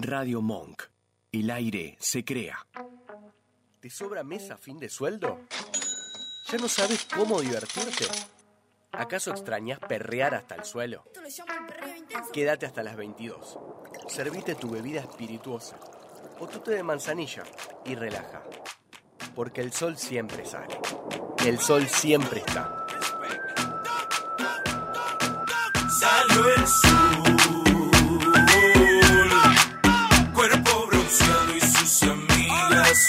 [0.00, 0.84] Radio Monk.
[1.32, 2.64] El aire se crea.
[3.80, 5.40] ¿Te sobra mes a fin de sueldo?
[6.50, 8.06] ¿Ya no sabes cómo divertirte?
[8.92, 11.04] ¿Acaso extrañas perrear hasta el suelo?
[12.32, 13.58] Quédate hasta las 22.
[14.06, 15.78] Servite tu bebida espirituosa
[16.38, 17.42] o tu té de manzanilla
[17.84, 18.44] y relaja.
[19.34, 20.78] Porque el sol siempre sale.
[21.44, 22.86] El sol siempre está.
[25.98, 27.07] Salió el sol,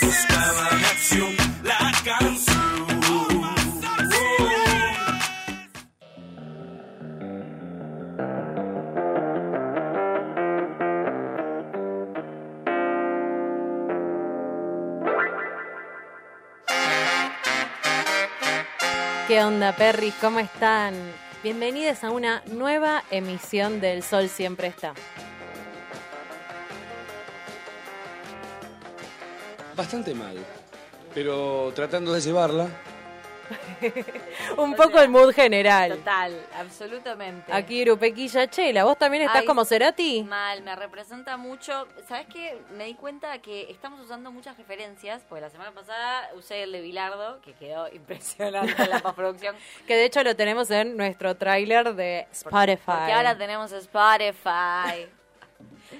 [0.02, 2.60] la canción.
[19.28, 20.16] ¿Qué onda, perris?
[20.22, 20.96] ¿Cómo están?
[21.44, 24.94] Bienvenidos a una nueva emisión del Sol Siempre Está.
[29.80, 30.36] Bastante mal,
[31.16, 32.68] pero tratando de llevarla.
[34.58, 35.96] Un poco el mood general.
[35.96, 37.50] Total, absolutamente.
[37.54, 40.24] Aquí Irupequilla Chela, ¿vos también estás Ay, como Cerati?
[40.24, 41.88] Mal, me representa mucho.
[42.10, 42.60] ¿Sabes qué?
[42.78, 46.82] Me di cuenta que estamos usando muchas referencias, porque la semana pasada usé el de
[46.82, 49.56] Bilardo, que quedó impresionante en la postproducción.
[49.88, 52.84] Que de hecho lo tenemos en nuestro tráiler de Spotify.
[52.86, 55.08] Porque ahora tenemos Spotify.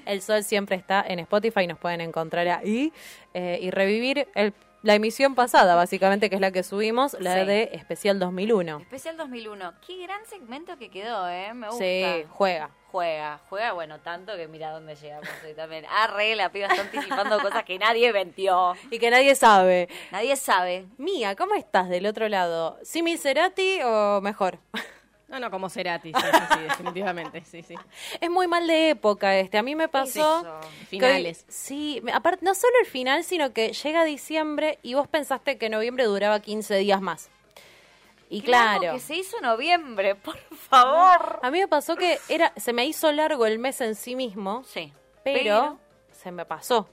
[0.06, 2.92] El Sol Siempre Está en Spotify, nos pueden encontrar ahí
[3.34, 7.46] eh, y revivir el- la emisión pasada, básicamente, que es la que subimos, la Sí.
[7.46, 8.78] de Especial 2001.
[8.80, 9.74] Especial 2001.
[9.86, 11.52] Qué gran segmento que quedó, ¿eh?
[11.52, 11.84] Me gusta.
[11.84, 12.70] Sí, juega.
[12.90, 15.84] Juega, juega, bueno, tanto que mira dónde llegamos hoy también.
[15.88, 18.74] Arre, la piba está anticipando cosas que nadie vendió.
[18.90, 19.88] Y que nadie sabe.
[20.10, 20.86] Nadie sabe.
[20.96, 22.78] Mía, ¿cómo estás del otro lado?
[22.82, 24.58] ¿Simi Cerati o mejor?
[25.30, 27.74] No, no, como Cerati, sí, sí, sí, definitivamente, sí, sí.
[28.20, 29.58] Es muy mal de época este.
[29.58, 30.40] A mí me pasó.
[30.40, 30.60] eso?
[30.82, 31.44] que- Finales.
[31.48, 36.04] sí, aparte, no solo el final, sino que llega diciembre y vos pensaste que noviembre
[36.04, 37.30] duraba 15 días más.
[38.28, 38.94] Y Claro, claro.
[38.94, 41.40] que se hizo noviembre, por favor.
[41.42, 44.62] A mí me pasó que era, se me hizo largo el mes en sí mismo,
[44.64, 44.92] Sí.
[45.24, 45.78] pero,
[46.12, 46.88] se me pasó.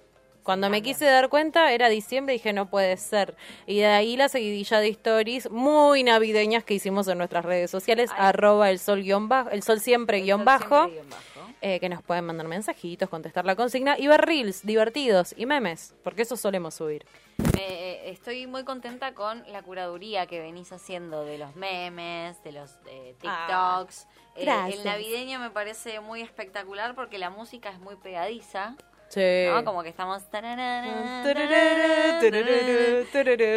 [0.47, 3.35] Cuando me quise dar cuenta era diciembre y dije no puede ser.
[3.65, 8.11] Y de ahí la seguidilla de stories muy navideñas que hicimos en nuestras redes sociales,
[8.13, 8.27] Ay.
[8.29, 11.53] arroba el sol guion bajo, el sol siempre guion Sol bajo, siempre guion bajo.
[11.59, 15.93] eh, que nos pueden mandar mensajitos, contestar la consigna y ver reels divertidos y memes,
[16.01, 17.05] porque eso solemos subir.
[17.39, 22.53] Eh, eh, estoy muy contenta con la curaduría que venís haciendo de los memes, de
[22.53, 24.07] los eh, TikToks.
[24.37, 24.79] Eh, gracias.
[24.79, 28.75] el navideño me parece muy espectacular porque la música es muy pegadiza.
[29.09, 29.45] Sí.
[29.49, 29.63] ¿no?
[29.63, 30.21] Como que estamos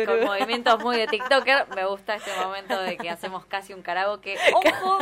[0.07, 1.67] con movimientos muy de TikToker.
[1.75, 4.37] Me gusta este momento de que hacemos casi un karaoke.
[4.55, 4.99] Ojo,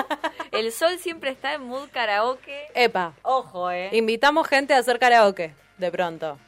[0.53, 2.67] el sol siempre está en mood karaoke.
[2.75, 3.91] Epa, Ojo, eh.
[3.93, 6.39] invitamos gente a hacer karaoke, de pronto.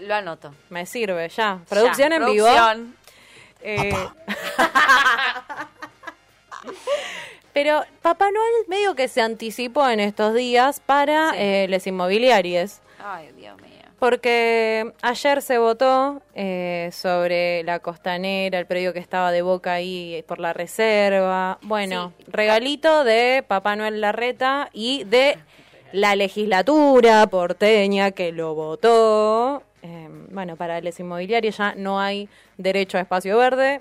[0.00, 0.54] Lo anoto.
[0.70, 1.58] Me sirve, ya.
[1.68, 2.46] Producción Ya, en vivo.
[2.46, 2.96] producción.
[3.62, 3.92] Eh,
[7.52, 11.36] Pero Papá Noel medio que se anticipó en estos días para Sí.
[11.38, 12.78] eh, les inmobiliarios.
[13.02, 13.70] Ay, Dios mío.
[13.98, 20.24] Porque ayer se votó eh, sobre la costanera, el predio que estaba de boca ahí
[20.26, 21.58] por la reserva.
[21.62, 25.38] Bueno, regalito de Papá Noel Larreta y de
[25.92, 29.62] la legislatura porteña que lo votó.
[29.82, 33.80] Eh, bueno, para les inmobiliarios ya no hay derecho a espacio verde.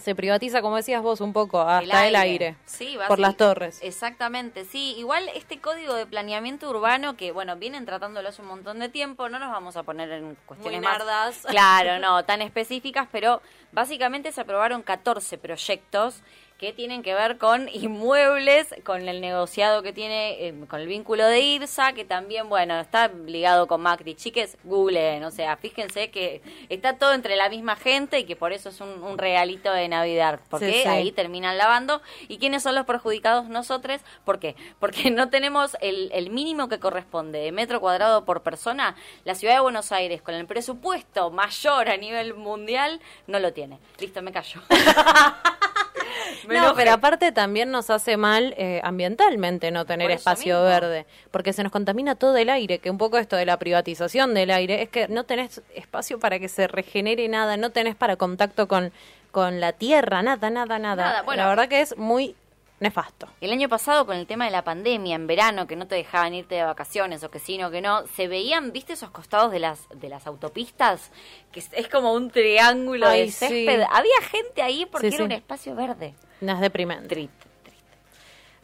[0.00, 3.80] Se privatiza, como decías vos, un poco hasta el aire, Sí, por las torres.
[3.82, 4.94] Exactamente, sí.
[4.98, 9.28] Igual este código de planeamiento urbano, que bueno, vienen tratándolo hace un montón de tiempo,
[9.28, 11.46] no nos vamos a poner en cuestiones Muy más-.
[11.46, 16.22] Claro, no, tan específicas, pero básicamente se aprobaron 14 proyectos
[16.60, 21.24] que tienen que ver con inmuebles, con el negociado que tiene, eh, con el vínculo
[21.24, 24.14] de IRSA, que también, bueno, está ligado con Macri.
[24.14, 28.52] Chiques, googleen, o sea, fíjense que está todo entre la misma gente y que por
[28.52, 30.88] eso es un, un regalito de Navidad, porque Sí, sí.
[30.88, 32.02] ahí terminan lavando.
[32.28, 33.48] ¿Y quiénes son los perjudicados?
[33.48, 34.02] Nosotros.
[34.26, 34.54] ¿Por qué?
[34.78, 38.96] Porque no tenemos el, el mínimo que corresponde de metro cuadrado por persona.
[39.24, 43.78] La ciudad de Buenos Aires, con el presupuesto mayor a nivel mundial, no lo tiene.
[43.98, 44.60] Listo, me callo.
[46.48, 50.68] Me no, pero aparte también nos hace mal eh, ambientalmente no tener espacio mismo.
[50.68, 54.34] verde, porque se nos contamina todo el aire, que un poco esto de la privatización
[54.34, 58.16] del aire es que no tenés espacio para que se regenere nada, no tenés para
[58.16, 58.92] contacto con,
[59.30, 61.04] con la tierra, nada, nada, nada.
[61.04, 61.42] Nada, bueno.
[61.42, 62.34] la verdad que es muy
[62.80, 63.28] nefasto.
[63.40, 66.34] El año pasado con el tema de la pandemia, en verano, que no te dejaban
[66.34, 69.60] irte de vacaciones o que sí, no, que no, se veían, ¿viste esos costados de
[69.60, 71.10] las de las autopistas?
[71.52, 73.46] Que es, es como un triángulo Ay, de sí.
[73.46, 73.82] césped.
[73.90, 75.22] Había gente ahí porque Sí, era sí.
[75.24, 76.14] un espacio verde.
[76.40, 77.08] No es deprimente.
[77.08, 77.84] Triste, triste.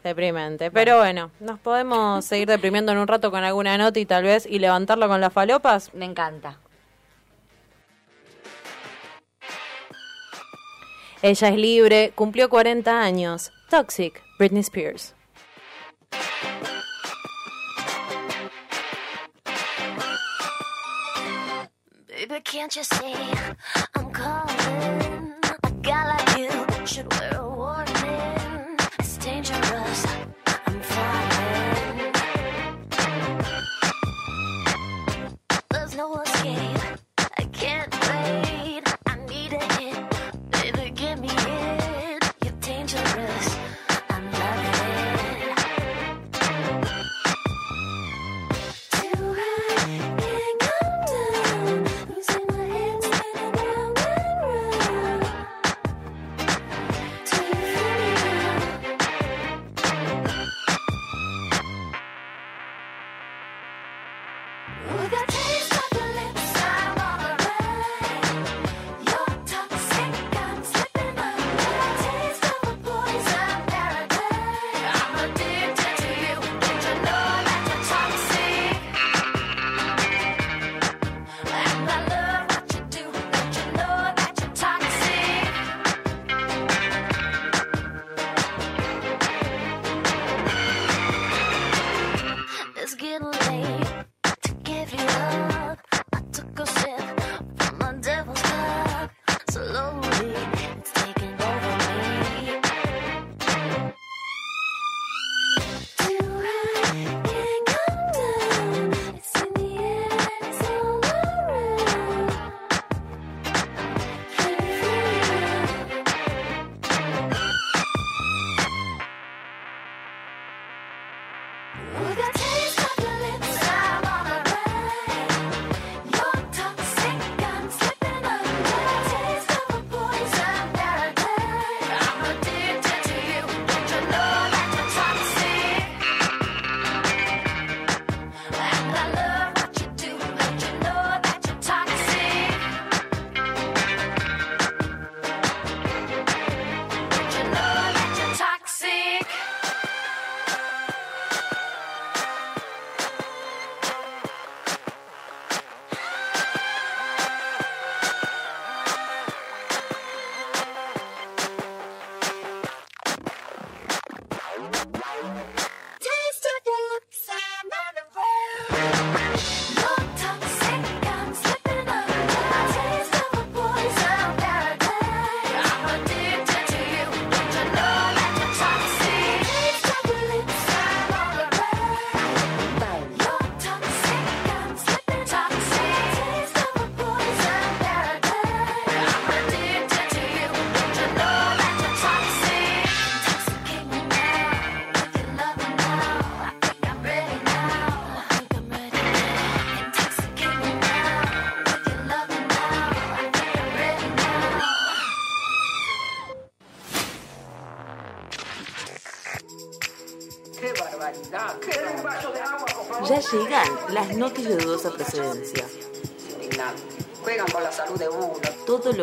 [0.03, 0.71] Deprimente.
[0.71, 4.45] Pero bueno, nos podemos seguir deprimiendo en un rato con alguna nota y tal vez
[4.45, 5.93] y levantarlo con las falopas.
[5.93, 6.57] Me encanta.
[11.21, 13.51] Ella es libre, cumplió 40 años.
[13.69, 15.15] Toxic, Britney Spears.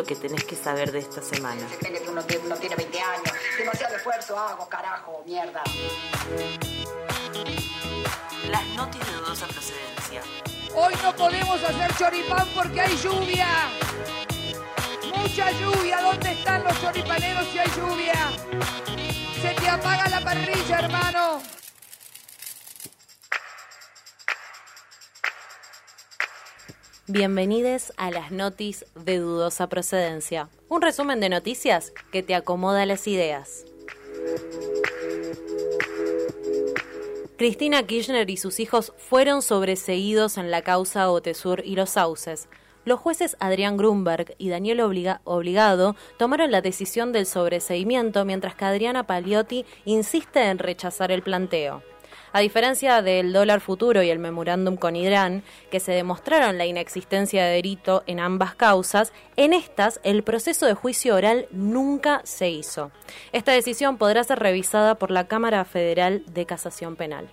[0.05, 1.67] Que tenés que saber de esta semana.
[1.69, 3.31] Se creen que uno, tiene- uno tiene 20 años.
[3.57, 5.63] Demasiado esfuerzo hago, carajo, mierda.
[8.49, 10.21] Las noticias de dudosa procedencia.
[10.75, 13.47] Hoy no podemos hacer choripán porque hay lluvia.
[15.15, 16.01] Mucha lluvia.
[16.01, 18.31] ¿Dónde están los choripaneros si hay lluvia?
[19.41, 21.41] Se te apaga la parrilla, hermano.
[27.07, 30.49] Bienvenidos a las notis de dudosa procedencia.
[30.69, 33.65] Un resumen de noticias que te acomoda las ideas.
[37.37, 42.47] Cristina Kirchner y sus hijos fueron sobreseídos en la causa Otesur y los sauces.
[42.85, 48.65] Los jueces Adrián Grunberg y Daniel Obliga- Obligado tomaron la decisión del sobreseimiento mientras que
[48.65, 51.83] Adriana Paliotti insiste en rechazar el planteo.
[52.35, 57.45] A diferencia del dólar futuro y el memorándum con Irán, que se demostraron la inexistencia
[57.45, 62.91] de delito en ambas causas, en estas el proceso de juicio oral nunca se hizo.
[63.31, 67.29] Esta decisión podrá ser revisada por la Cámara Federal de Casación Penal.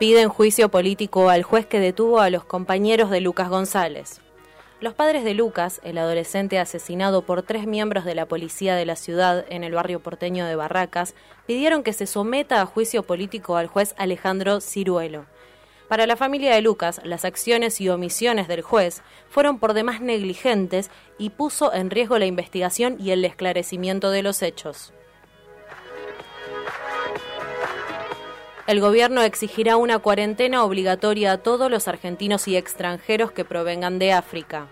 [0.00, 4.21] Piden juicio político al juez que detuvo a los compañeros de Lucas González.
[4.82, 8.96] Los padres de Lucas, el adolescente asesinado por tres miembros de la policía de la
[8.96, 11.14] ciudad en el barrio porteño de Barracas,
[11.46, 15.26] pidieron que se someta a juicio político al juez Alejandro Ciruelo.
[15.88, 20.90] Para la familia de Lucas, las acciones y omisiones del juez fueron por demás negligentes
[21.16, 24.92] y puso en riesgo la investigación y el esclarecimiento de los hechos.
[28.68, 34.12] El gobierno exigirá una cuarentena obligatoria a todos los argentinos y extranjeros que provengan de
[34.12, 34.68] África.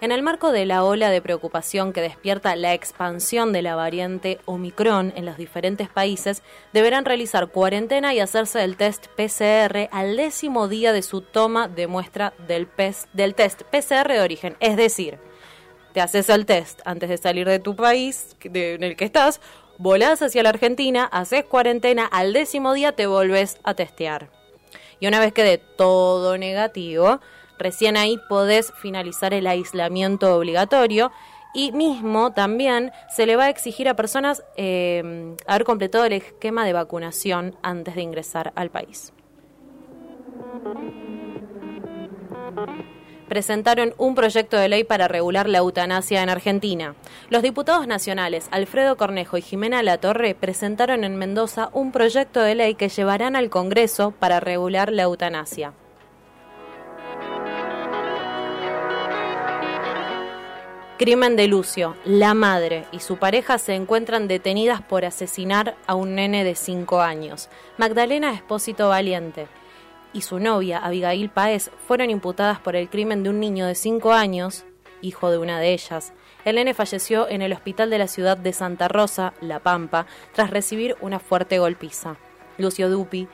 [0.00, 4.40] En el marco de la ola de preocupación que despierta la expansión de la variante
[4.44, 6.42] Omicron en los diferentes países,
[6.72, 11.86] deberán realizar cuarentena y hacerse el test PCR al décimo día de su toma de
[11.86, 12.68] muestra del,
[13.12, 14.56] del test PCR de origen.
[14.58, 15.18] Es decir,
[15.92, 19.40] te haces el test antes de salir de tu país en el que estás,
[19.78, 24.28] volás hacia la Argentina, haces cuarentena, al décimo día te volvés a testear.
[25.00, 27.20] Y una vez que de todo negativo,
[27.58, 31.12] recién ahí podés finalizar el aislamiento obligatorio
[31.54, 36.64] y mismo también se le va a exigir a personas eh, haber completado el esquema
[36.64, 39.12] de vacunación antes de ingresar al país.
[43.28, 46.94] Presentaron un proyecto de ley para regular la eutanasia en Argentina.
[47.30, 52.74] Los diputados nacionales Alfredo Cornejo y Jimena Latorre presentaron en Mendoza un proyecto de ley
[52.74, 55.72] que llevarán al Congreso para regular la eutanasia.
[60.98, 61.94] Crimen de Lucio.
[62.04, 67.00] La madre y su pareja se encuentran detenidas por asesinar a un nene de 5
[67.00, 67.48] años.
[67.76, 69.46] Magdalena Espósito Valiente
[70.18, 74.12] y su novia, Abigail Paez, fueron imputadas por el crimen de un niño de 5
[74.12, 74.64] años,
[75.00, 76.12] hijo de una de ellas.
[76.44, 80.50] El nene falleció en el hospital de la ciudad de Santa Rosa, La Pampa, tras
[80.50, 82.16] recibir una fuerte golpiza.
[82.58, 83.28] Lucio Dupi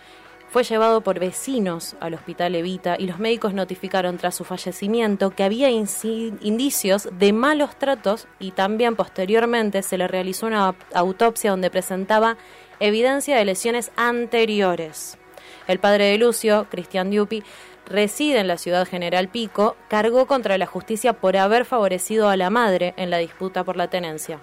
[0.51, 5.43] fue llevado por vecinos al hospital Evita y los médicos notificaron tras su fallecimiento que
[5.43, 12.37] había indicios de malos tratos y también posteriormente se le realizó una autopsia donde presentaba
[12.79, 15.19] evidencia de lesiones anteriores.
[15.67, 17.43] El padre de Lucio, Cristian Diupi,
[17.87, 22.51] reside en la ciudad General Pico, cargó contra la justicia por haber favorecido a la
[22.51, 24.41] madre en la disputa por la tenencia.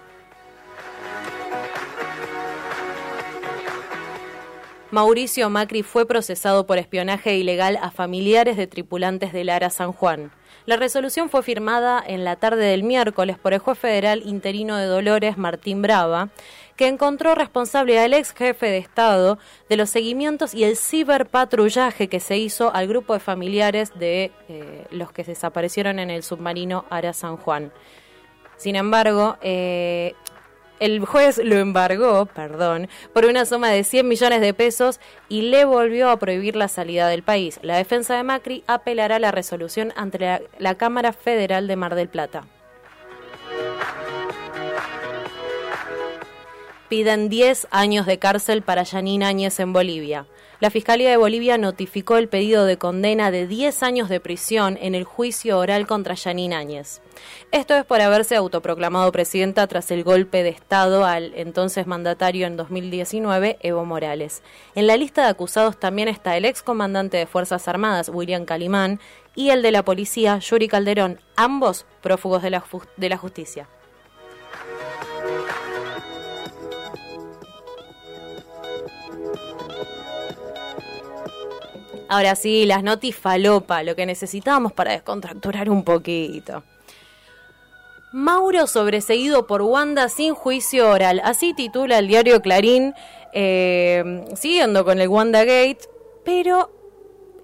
[4.92, 10.32] Mauricio Macri fue procesado por espionaje ilegal a familiares de tripulantes del Ara San Juan.
[10.66, 14.84] La resolución fue firmada en la tarde del miércoles por el juez federal interino de
[14.84, 16.28] Dolores, Martín Brava,
[16.76, 19.38] que encontró responsable al ex jefe de Estado
[19.68, 24.86] de los seguimientos y el ciberpatrullaje que se hizo al grupo de familiares de eh,
[24.90, 27.72] los que desaparecieron en el submarino Ara San Juan.
[28.56, 30.14] Sin embargo, eh,
[30.82, 34.98] el juez lo embargó, perdón, por una suma de 100 millones de pesos
[35.28, 37.60] y le volvió a prohibir la salida del país.
[37.62, 42.46] La defensa de Macri apelará la resolución ante la Cámara Federal de Mar del Plata.
[46.92, 50.26] Piden 10 años de cárcel para Yanine Áñez en Bolivia.
[50.60, 54.94] La Fiscalía de Bolivia notificó el pedido de condena de 10 años de prisión en
[54.94, 57.00] el juicio oral contra Yanine Áñez.
[57.50, 62.58] Esto es por haberse autoproclamado presidenta tras el golpe de Estado al entonces mandatario en
[62.58, 64.42] 2019, Evo Morales.
[64.74, 69.00] En la lista de acusados también está el excomandante de Fuerzas Armadas, William Calimán,
[69.34, 72.62] y el de la policía, Yuri Calderón, ambos prófugos de la,
[72.98, 73.66] de la justicia.
[82.12, 86.62] Ahora sí, las notis falopa, lo que necesitábamos para descontracturar un poquito.
[88.12, 91.22] Mauro sobreseído por Wanda sin juicio oral.
[91.24, 92.92] Así titula el diario Clarín,
[93.32, 95.88] eh, siguiendo con el Wanda Gate,
[96.22, 96.70] pero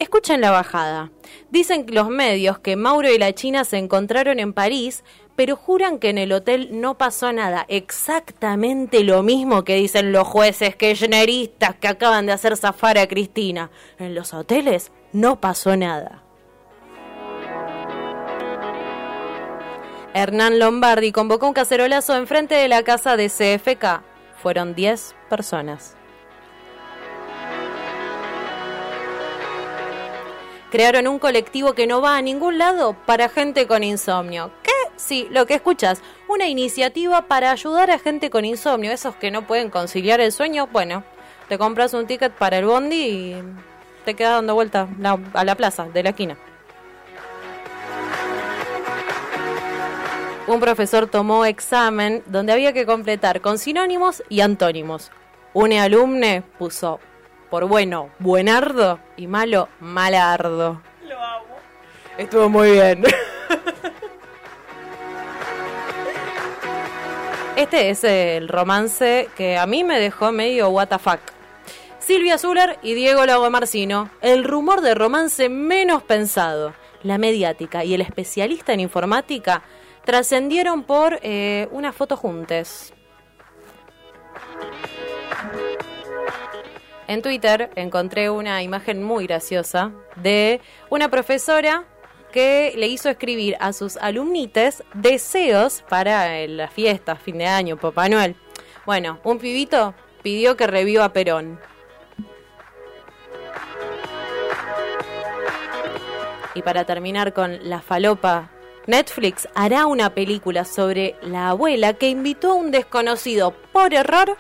[0.01, 1.13] escuchen la bajada.
[1.49, 5.03] Dicen los medios que Mauro y la China se encontraron en París,
[5.39, 7.65] pero juran que en el hotel no pasó nada.
[7.69, 13.71] Exactamente lo mismo que dicen los jueces kirchneristas que acaban de hacer zafar a Cristina.
[14.01, 16.25] En los hoteles no pasó nada.
[20.13, 24.03] Hernán Lombardi convocó un cacerolazo enfrente de la casa de CFK.
[24.43, 25.98] Fueron 10 personas.
[30.71, 34.51] Crearon un colectivo que no va a ningún lado para gente con insomnio.
[34.63, 34.71] ¿Qué?
[34.97, 36.03] Sí, lo que escuchas.
[36.29, 38.93] Una iniciativa para ayudar a gente con insomnio.
[38.93, 40.69] Esos que no pueden conciliar el sueño.
[40.71, 41.05] Bueno,
[41.49, 43.43] te compras un ticket para el bondi y
[44.05, 44.89] te quedas dando vuelta
[45.35, 46.37] a la plaza de la esquina.
[50.49, 55.11] un profesor tomó examen donde había que completar con sinónimos y antónimos.
[55.53, 57.01] Un alumne puso
[57.51, 60.83] por bueno, buenardo y malo, malardo.
[61.07, 61.57] Lo amo.
[62.17, 63.05] Estuvo muy bien.
[67.57, 71.19] Este es el romance que a mí me dejó medio what the fuck.
[71.99, 77.95] Silvia Zuller y Diego Lago Marcino, el rumor de romance menos pensado, la mediática y
[77.95, 79.65] el especialista en informática
[80.05, 82.21] trascendieron por eh, unas fotos.
[87.09, 90.61] En Twitter encontré una imagen muy graciosa de
[90.91, 91.85] una profesora
[92.33, 98.11] que le hizo escribir a sus alumnites deseos para las fiestas, fin de año, Papá
[98.11, 98.37] Noel.
[98.85, 101.59] Bueno, un pibito pidió que reviva Perón.
[106.55, 108.51] Y para terminar con la falopa,
[108.87, 114.37] Netflix hará una película sobre la abuela que invitó a un desconocido por error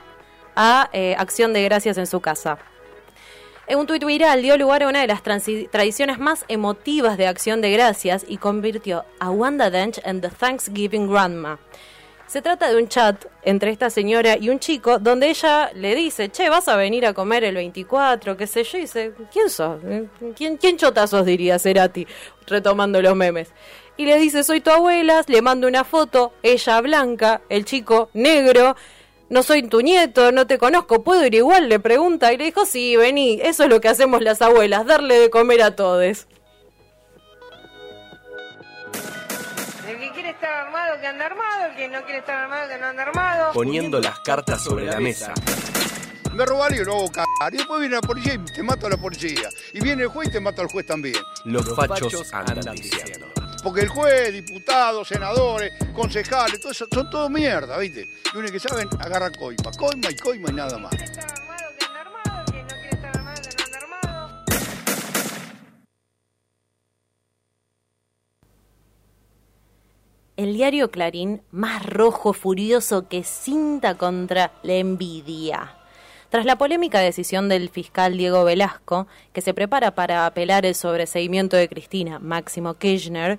[0.58, 2.58] a eh, Acción de Gracias en su casa.
[3.68, 7.60] En un tuit viral dio lugar a una de las tradiciones más emotivas de Acción
[7.60, 11.60] de Gracias y convirtió a Wanda Dench en The Thanksgiving Grandma.
[12.26, 16.28] Se trata de un chat entre esta señora y un chico donde ella le dice,
[16.28, 19.80] che, vas a venir a comer el 24, qué sé yo, dice, ¿quién sos?
[20.36, 21.24] ¿Quién, quién chota sos?
[21.24, 22.06] diría Cerati,
[22.46, 23.52] retomando los memes.
[23.96, 28.76] Y le dice, soy tu abuela, le mando una foto, ella blanca, el chico negro,
[29.30, 31.68] no soy tu nieto, no te conozco, ¿puedo ir igual?
[31.68, 35.18] Le pregunta y le dijo, sí, vení, eso es lo que hacemos las abuelas, darle
[35.18, 36.26] de comer a todos.
[39.87, 41.66] El que quiere estar armado, que anda armado.
[41.66, 43.52] El que no quiere estar armado, que no anda armado.
[43.52, 45.35] Poniendo las cartas sobre la mesa.
[46.35, 47.52] Me robaron y lo hago cagar.
[47.52, 49.49] Y después viene la policía y te mata a la policía.
[49.73, 51.16] Y viene el juez y te mata al juez también.
[51.44, 53.28] Los fachos andan diciendo.
[53.68, 58.08] Porque el juez, diputados, senadores, concejales, todo eso, son todo mierda, ¿viste?
[58.32, 59.70] Lo único que saben, agarra coima.
[59.76, 60.94] Coima y coima y nada más.
[70.38, 75.77] El diario Clarín, más rojo furioso que cinta contra la envidia.
[76.30, 81.56] Tras la polémica decisión del fiscal Diego Velasco, que se prepara para apelar el sobreseimiento
[81.56, 83.38] de Cristina, Máximo Kirchner,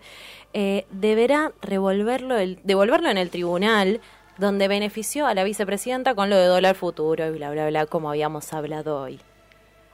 [0.53, 4.01] eh, deberá revolverlo devolverlo en el tribunal,
[4.40, 8.09] donde benefició a la vicepresidenta con lo de dólar futuro y bla, bla, bla, como
[8.09, 9.20] habíamos hablado hoy.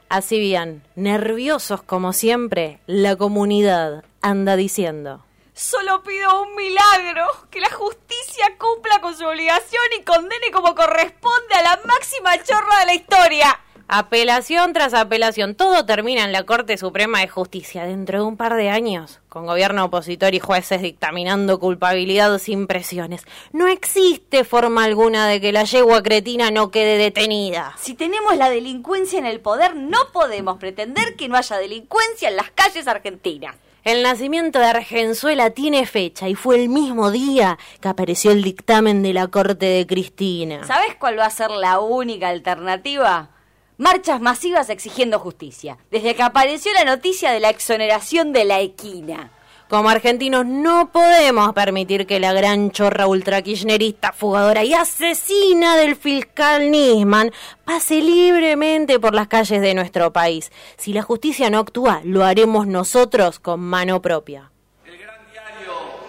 [0.08, 5.25] Así bien, nerviosos como siempre, la comunidad anda diciendo.
[5.58, 11.54] Solo pido un milagro, que la justicia cumpla con su obligación y condene como corresponde
[11.54, 13.58] a la máxima chorra de la historia.
[13.88, 18.54] Apelación tras apelación, todo termina en la Corte Suprema de Justicia dentro de un par
[18.56, 23.22] de años, con gobierno opositor y jueces dictaminando culpabilidad sin presiones.
[23.52, 27.74] No existe forma alguna de que la yegua cretina no quede detenida.
[27.78, 32.36] Si tenemos la delincuencia en el poder, no podemos pretender que no haya delincuencia en
[32.36, 33.56] las calles argentinas.
[33.86, 39.00] El nacimiento de Argenzuela tiene fecha y fue el mismo día que apareció el dictamen
[39.04, 40.64] de la Corte de Cristina.
[40.66, 43.30] ¿Sabes cuál va a ser la única alternativa?
[43.78, 49.30] Marchas masivas exigiendo justicia, desde que apareció la noticia de la exoneración de la equina.
[49.68, 56.70] Como argentinos no podemos permitir que la gran chorra ultrakirchnerista, fugadora y asesina del fiscal
[56.70, 57.32] Nisman
[57.64, 60.52] pase libremente por las calles de nuestro país.
[60.76, 64.52] Si la justicia no actúa, lo haremos nosotros con mano propia.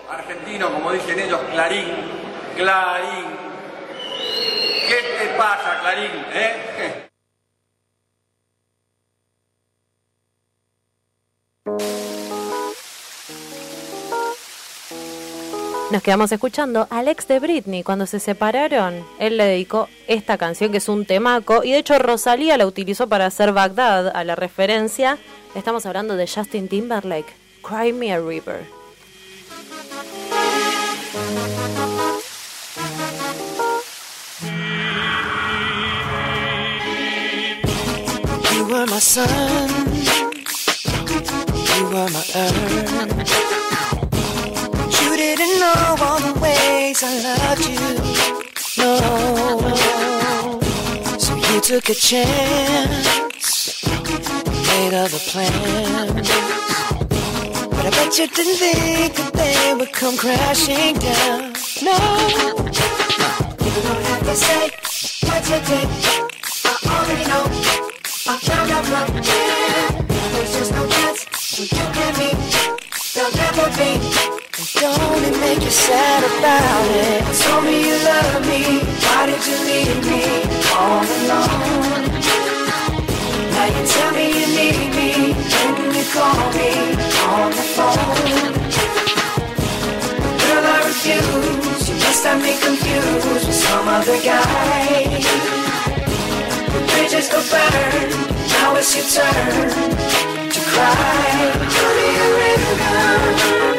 [0.07, 1.87] argentino, como dicen ellos, Clarín,
[2.55, 3.25] Clarín.
[4.87, 6.11] ¿Qué te pasa, Clarín?
[6.31, 7.07] ¿Eh?
[15.89, 19.05] Nos quedamos escuchando al ex de Britney cuando se separaron.
[19.19, 23.07] Él le dedicó esta canción que es un temaco y de hecho Rosalía la utilizó
[23.07, 25.17] para hacer Bagdad a la referencia.
[25.55, 28.65] Estamos hablando de Justin Timberlake, Cry Me a River.
[38.53, 39.69] You were my sun,
[41.77, 43.66] you were my earth.
[45.67, 47.87] Know all the ways I loved you,
[48.77, 48.93] no.
[51.19, 53.83] So you took a chance,
[54.69, 56.29] made other plans.
[57.69, 61.53] But I bet you didn't think that they would come crashing down,
[61.83, 61.97] no.
[63.65, 64.71] You don't have to say
[65.27, 65.87] what you did,
[66.63, 67.43] I already know.
[68.25, 69.89] I found out from there.
[70.31, 71.19] There's just no chance
[71.59, 72.29] you and me.
[73.13, 74.46] There'll never be.
[74.79, 77.21] Don't it make you sad about it?
[77.41, 78.61] Tell me you love me.
[79.01, 80.21] Why did you leave me
[80.77, 82.05] all alone?
[83.53, 85.33] Now you tell me you need me.
[85.33, 86.69] When can you call me
[87.33, 88.37] on the phone?
[90.41, 91.89] Girl, I refuse.
[91.89, 95.25] You must have me confused with some other guy.
[96.73, 98.09] The bridges go burn.
[98.53, 99.69] Now it's your turn
[100.53, 101.49] to cry.
[101.73, 103.76] Tell me a river.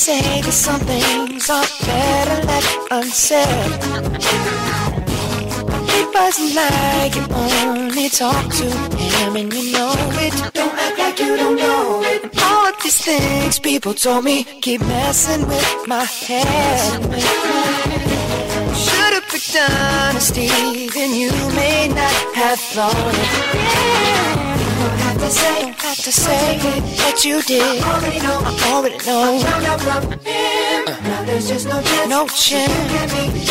[0.00, 3.70] Say that some things are better left unsaid.
[5.92, 9.92] He doesn't like you only talk to him and you know
[10.24, 10.34] it.
[10.54, 12.22] Don't act like you don't know it.
[12.24, 16.92] And all of these things people told me keep messing with my head.
[18.82, 20.48] Should've picked honesty,
[20.96, 23.30] then you may not have thought it.
[23.54, 24.49] Yeah.
[25.20, 26.58] Don't have to say, don't have to say
[27.04, 27.60] what you did.
[27.60, 29.36] I already know, I already know.
[29.36, 30.84] I found out from him.
[31.04, 32.08] Now there's just no chance.
[32.08, 32.72] No chance.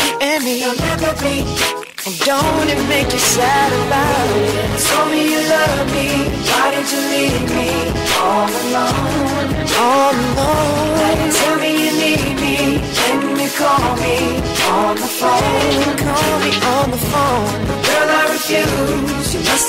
[0.02, 0.66] You and me.
[0.66, 1.46] You'll never be.
[2.06, 4.82] And don't it make you sad about it?
[4.82, 6.26] Told me you love me.
[6.50, 7.70] Why did you leave me
[8.18, 9.54] all alone?
[9.78, 11.22] All alone.
[11.22, 12.82] You tell me you need me?
[12.82, 14.42] When you call me
[14.74, 15.86] on the phone.
[16.02, 17.62] Call me on the phone.
[17.86, 18.99] Girl, I refuse.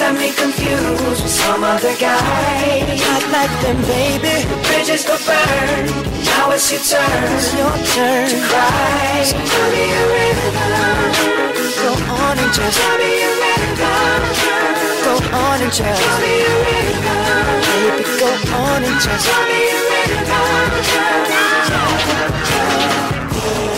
[0.02, 2.82] Have me confused with some other guy.
[3.06, 4.34] Not like them, baby.
[4.50, 5.86] The bridges go burn.
[6.26, 7.24] Now it's your turn.
[7.38, 9.22] It's your turn to cry.
[9.30, 10.58] So tell me a rhythm.
[11.86, 13.78] Go on and just tell me a rhythm.
[15.06, 17.62] Go on and just tell me a rhythm.
[17.70, 19.82] Baby, go on and just tell me a
[23.32, 23.70] The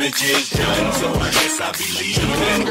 [0.00, 2.64] damage is done, so I guess I'll be leaving.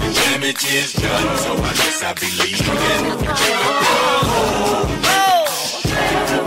[0.00, 2.64] The damage is done, so I guess I'll be leaving.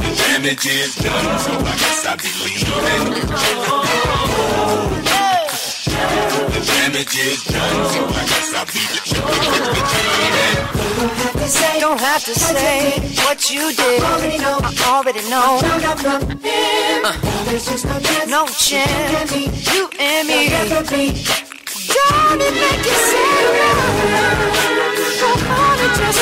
[0.03, 3.03] The damage is done, so I guess I'll be leaving.
[6.51, 8.81] The damage is done, so I guess I'll be
[11.23, 11.79] leaving say.
[11.79, 14.01] Don't have to say what you did.
[14.03, 14.13] I
[14.87, 15.59] already know.
[17.03, 17.13] Uh,
[18.27, 19.31] no chance.
[19.73, 20.49] You and me.
[20.49, 20.91] Don't
[22.41, 23.47] it make you sad?
[25.19, 26.19] Don't want it just.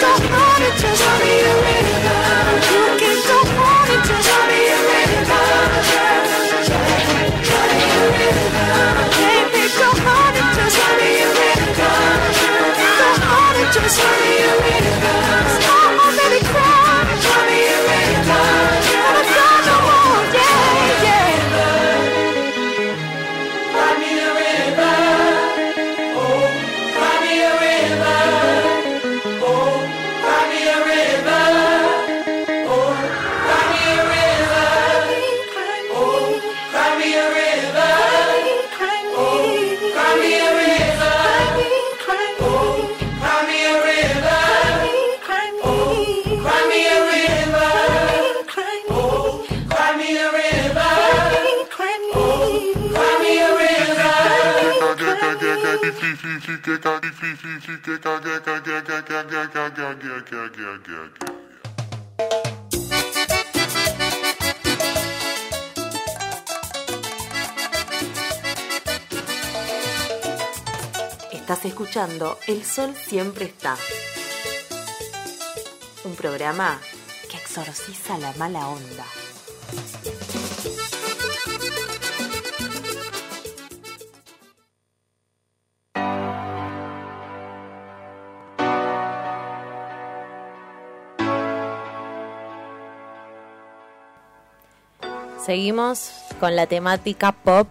[0.00, 1.02] Don't want it just.
[1.02, 2.45] Don't want.
[71.32, 73.76] Estás escuchando El Sol Siempre Está.
[76.04, 76.80] Un programa
[77.30, 79.04] que exorciza la mala onda.
[95.46, 97.68] Seguimos con la temática pop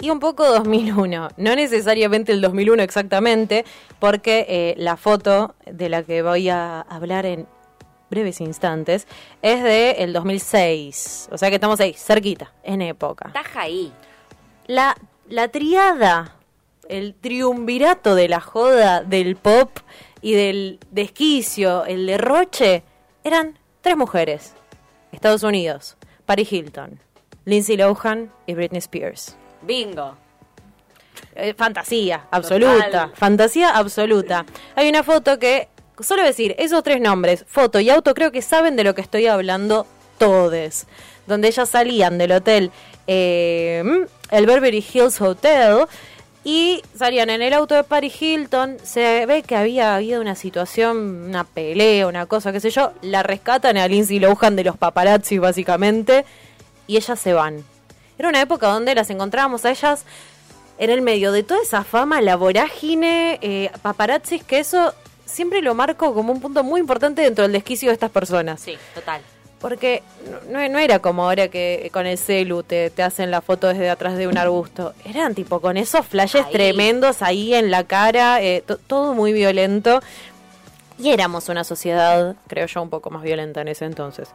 [0.00, 1.28] y un poco 2001.
[1.36, 3.66] No necesariamente el 2001 exactamente,
[3.98, 7.46] porque eh, la foto de la que voy a hablar en
[8.08, 9.06] breves instantes
[9.42, 11.28] es de el 2006.
[11.30, 13.30] O sea que estamos ahí, cerquita, en época.
[13.34, 13.92] Taja ahí.
[14.66, 14.96] La,
[15.28, 16.36] la triada,
[16.88, 19.70] el triunvirato de la joda del pop
[20.22, 22.82] y del desquicio, el derroche,
[23.24, 24.54] eran tres mujeres.
[25.12, 26.98] Estados Unidos, Paris Hilton,
[27.50, 29.36] Lindsay Lohan y Britney Spears.
[29.62, 30.16] Bingo.
[31.34, 33.10] Eh, fantasía absoluta, Total.
[33.14, 34.46] fantasía absoluta.
[34.76, 38.76] Hay una foto que, solo decir, esos tres nombres, foto y auto, creo que saben
[38.76, 39.86] de lo que estoy hablando
[40.18, 40.86] todos.
[41.26, 42.70] Donde ellas salían del hotel,
[43.08, 45.86] eh, el Beverly Hills Hotel,
[46.44, 48.78] y salían en el auto de Paris Hilton.
[48.82, 52.92] Se ve que había habido una situación, una pelea, una cosa, qué sé yo.
[53.02, 56.24] La rescatan a Lindsay Lohan de los paparazzi, básicamente,
[56.90, 57.64] y ellas se van.
[58.18, 60.04] Era una época donde las encontrábamos a ellas
[60.78, 64.92] en el medio de toda esa fama, la vorágine, eh, paparazzis, que eso
[65.24, 68.60] siempre lo marco como un punto muy importante dentro del desquicio de estas personas.
[68.60, 69.20] Sí, total.
[69.60, 70.02] Porque
[70.48, 73.90] no, no era como ahora que con el celu te, te hacen la foto desde
[73.90, 74.94] atrás de un arbusto.
[75.04, 76.52] Eran tipo con esos flashes Ahí.
[76.52, 80.00] tremendos ahí en la cara, eh, to- todo muy violento.
[80.98, 84.28] Y éramos una sociedad, creo yo, un poco más violenta en ese entonces.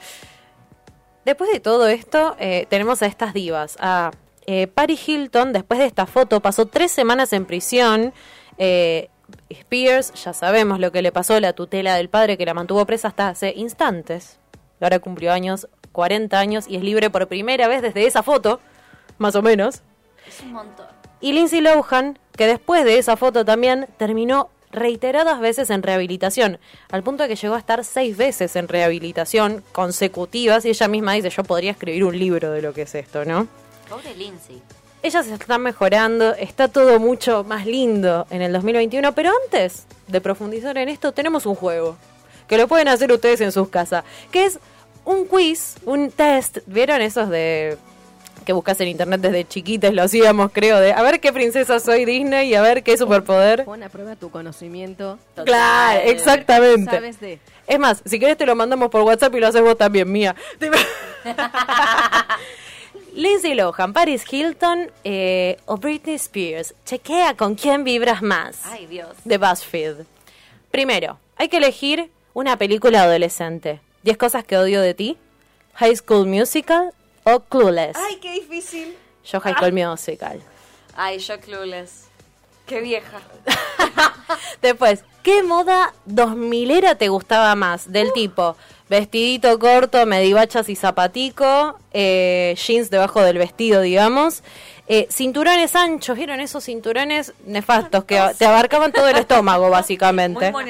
[1.26, 3.78] Después de todo esto, eh, tenemos a estas divas.
[3.80, 4.12] A
[4.46, 8.14] eh, Paris Hilton, después de esta foto, pasó tres semanas en prisión.
[8.60, 9.10] Eh,
[9.50, 13.08] Spears, ya sabemos lo que le pasó, la tutela del padre que la mantuvo presa
[13.08, 14.38] hasta hace instantes.
[14.80, 18.60] Ahora cumplió años, 40 años, y es libre por primera vez desde esa foto,
[19.18, 19.82] más o menos.
[20.28, 20.86] Es un montón.
[21.22, 26.60] Y Lindsay Lohan, que después de esa foto también terminó reiteradas veces en rehabilitación,
[26.92, 31.14] al punto de que llegó a estar seis veces en rehabilitación consecutivas, y ella misma
[31.14, 33.48] dice, yo podría escribir un libro de lo que es esto, ¿no?
[33.90, 34.62] Pobre Lindsay.
[35.04, 40.22] Ella se está mejorando, está todo mucho más lindo en el 2021, pero antes de
[40.22, 41.96] profundizar en esto, tenemos un juego
[42.48, 44.60] que lo pueden hacer ustedes en sus casas, que es
[45.04, 46.60] un quiz, un test.
[46.66, 47.78] ¿Vieron esos de
[48.46, 49.94] que buscas en internet desde chiquitas?
[49.94, 53.66] Lo hacíamos, creo, de a ver qué princesa soy Disney y a ver qué superpoder.
[53.66, 55.20] Pon a prueba tu conocimiento.
[55.44, 56.92] Claro, exactamente.
[56.92, 57.40] Sabes de.
[57.68, 60.36] Es más, si querés te lo mandamos por WhatsApp y lo haces vos también, mía.
[63.14, 66.76] Lindsay Lohan, Paris Hilton eh, o Britney Spears.
[66.86, 68.62] Chequea con quién vibras más.
[68.66, 69.10] Ay, Dios.
[69.24, 70.06] De BuzzFeed.
[70.70, 73.80] Primero, hay que elegir una película adolescente.
[74.04, 75.18] 10 cosas que odio de ti.
[75.76, 76.94] High School Musical
[77.26, 77.98] o Clueless.
[77.98, 78.96] Ay, qué difícil.
[79.26, 80.42] Yo High School Musical.
[80.96, 82.06] Ay, yo clueless.
[82.66, 83.20] Qué vieja.
[84.62, 87.92] Después, ¿qué moda 2000era te gustaba más?
[87.92, 88.56] Del tipo,
[88.90, 94.42] vestidito corto, medivachas y zapatico, eh, jeans debajo del vestido, digamos.
[94.88, 100.52] eh, cinturones anchos, ¿vieron esos cinturones nefastos que te abarcaban todo el estómago, básicamente?
[100.52, 100.66] Muy.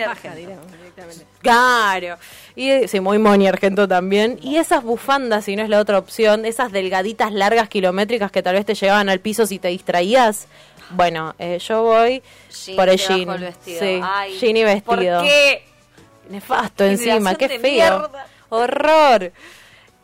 [0.96, 1.26] Directamente.
[1.42, 2.18] Claro.
[2.56, 4.40] Y sí, muy Moni Argento también.
[4.42, 8.56] Y esas bufandas, si no es la otra opción, esas delgaditas largas kilométricas que tal
[8.56, 10.48] vez te llevaban al piso si te distraías.
[10.92, 13.26] Bueno, eh, yo voy Jean por el jean.
[13.26, 13.80] del vestido.
[13.80, 15.20] Sí, Ay, jean y vestido.
[15.20, 15.64] ¿Por qué?
[16.30, 17.60] Nefasto encima, qué feo.
[17.62, 18.28] mierda.
[18.50, 19.32] Horror.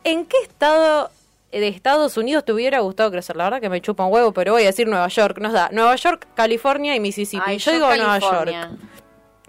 [0.04, 1.10] ¿En qué estado
[1.52, 3.36] de Estados Unidos te hubiera gustado crecer?
[3.36, 5.38] La verdad que me chupa un huevo, pero voy a decir Nueva York.
[5.38, 7.42] Nos da Nueva York, California y Mississippi.
[7.46, 8.18] Ay, yo, digo Nueva.
[8.18, 8.50] York.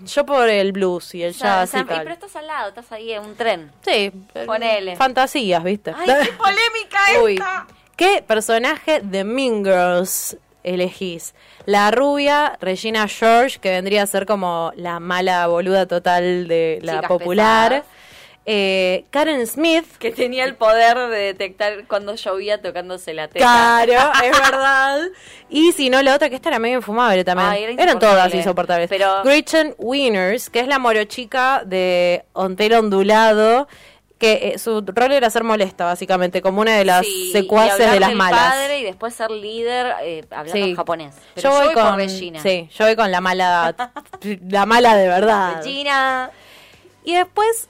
[0.06, 2.00] Yo por el blues y el O sea, jazz y tal.
[2.04, 3.72] pero estás al lado, estás ahí en un tren.
[3.86, 4.12] Sí,
[4.46, 4.96] Ponele.
[4.96, 5.94] fantasías, ¿viste?
[5.98, 7.68] Ay, qué polémica Uy, esta.
[7.96, 11.34] ¿qué personaje de Mean Girls elegís?
[11.66, 16.96] La rubia Regina George, que vendría a ser como la mala boluda total de la
[16.96, 17.70] Chicas popular.
[17.72, 17.93] pesadas.
[18.46, 23.40] Eh, Karen Smith, Que tenía el poder de detectar cuando llovía tocándose la teta.
[23.86, 25.00] Claro, es verdad.
[25.50, 27.54] Y si no, la otra que esta era medio infumable también.
[27.72, 28.90] Era Eran todas insoportables.
[28.90, 33.68] Pero- Gretchen Wieners, que es la morochica de Ontelo Ondulado,
[34.20, 38.00] que eh, su rol era ser molesta, básicamente, como una de las Sí, secuaces de
[38.00, 38.52] las del malas.
[38.56, 40.76] padre y después ser líder eh, hablando Sí.
[40.76, 41.16] japonés.
[41.36, 42.42] Pero Yo voy con Regina.
[42.42, 43.74] Sí, yo voy con la mala,
[44.50, 45.58] la mala de verdad.
[45.64, 46.30] Regina.
[47.06, 47.68] Y después,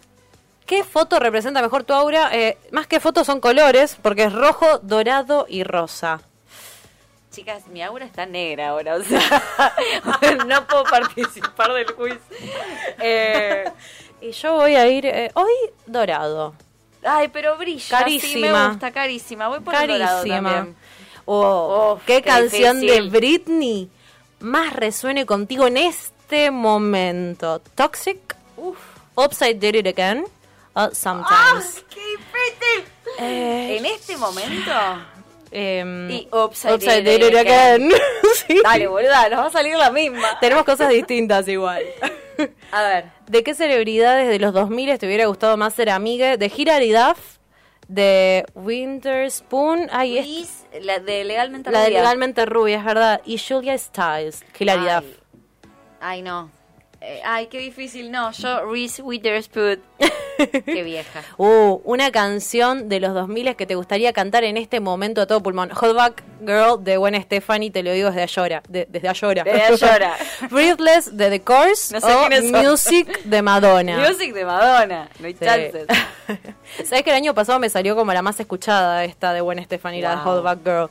[0.65, 2.29] ¿qué foto representa mejor tu aura?
[2.33, 6.21] Eh, más que fotos son colores, porque es rojo, dorado y rosa.
[7.31, 9.19] Chicas, mi aura está negra ahora, o sea,
[10.47, 12.19] no puedo participar del quiz.
[12.99, 13.65] Eh,
[14.21, 15.51] Y yo voy a ir eh, hoy
[15.87, 16.53] dorado.
[17.03, 18.63] ay, pero brilla, sí, Carísima.
[18.63, 19.47] me gusta, carísima.
[19.47, 20.51] Voy por el dorado Carísima.
[20.53, 20.75] también.
[21.25, 23.11] Oh, Uf, qué, qué canción difícil.
[23.11, 23.89] de Britney
[24.39, 27.61] más resuene contigo en este momento.
[27.75, 28.35] Toxic,
[29.15, 30.25] Upside Did It Again,
[30.73, 31.83] o Sometimes.
[31.89, 32.93] ¡Qué difícil!
[33.19, 34.71] Eh, En este momento.
[35.51, 37.85] em, Y Upside, Upside Did It Again.
[37.85, 37.91] Again.
[38.47, 38.59] Sí.
[38.63, 40.39] Dale, boluda, nos va a salir la misma.
[40.39, 41.83] Tenemos cosas distintas igual.
[42.71, 43.05] A ver.
[43.27, 46.35] ¿De qué celebridades de los 2000 te hubiera gustado más ser amiga?
[46.35, 47.37] ¿De Hilary Duff?
[47.87, 49.87] ¿De Winterspoon?
[49.91, 51.99] Ay, es Liz, la de legalmente la de Rubia.
[51.99, 53.21] legalmente rubia, es verdad.
[53.23, 54.81] Y Julia Stiles, Hilary.
[55.05, 55.15] Duff.
[56.01, 56.49] Ay, no.
[57.05, 58.11] Eh, ay, qué difícil.
[58.11, 59.81] No, yo Reese Witherspoon.
[60.65, 61.21] qué vieja.
[61.37, 65.43] Uh, una canción de los 2000 que te gustaría cantar en este momento a todo
[65.43, 65.69] pulmón.
[65.69, 68.63] Hotback Girl de Gwen Stefani, te lo digo desde Ayora.
[68.69, 69.43] de- desde Ayora.
[69.43, 70.15] Desde Ayora.
[70.49, 72.51] Breathless de The Course No sé o.
[72.63, 73.97] Music de Madonna.
[73.97, 75.09] Music de Madonna.
[75.19, 75.39] No hay Sí.
[75.43, 75.87] chances.
[76.85, 80.01] ¿Sabes que el año pasado me salió como la más escuchada esta de Gwen Stefani,
[80.01, 80.23] la de Wow.
[80.37, 80.89] Hotback Girl?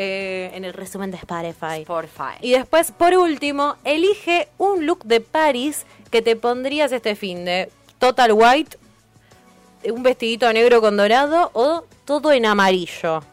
[0.00, 1.80] Eh, en el resumen de Spotify.
[1.80, 2.34] Spotify.
[2.40, 7.68] Y después, por último, elige un look de Paris que te pondrías este fin de
[7.98, 8.78] Total White,
[9.90, 13.24] un vestidito negro con dorado o todo en amarillo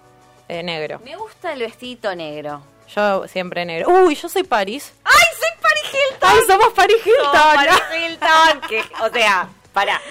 [0.47, 0.99] eh, negro.
[1.06, 2.63] Me gusta el vestidito negro.
[2.95, 3.89] Yo siempre negro.
[3.89, 4.91] Uy, yo soy Paris.
[5.04, 6.30] ¡Ay, soy Paris Hilton!
[6.32, 7.32] ¡Ay, somos Paris Hilton!
[7.32, 8.62] Somos Paris Hilton.
[8.69, 10.01] Que, o sea, para.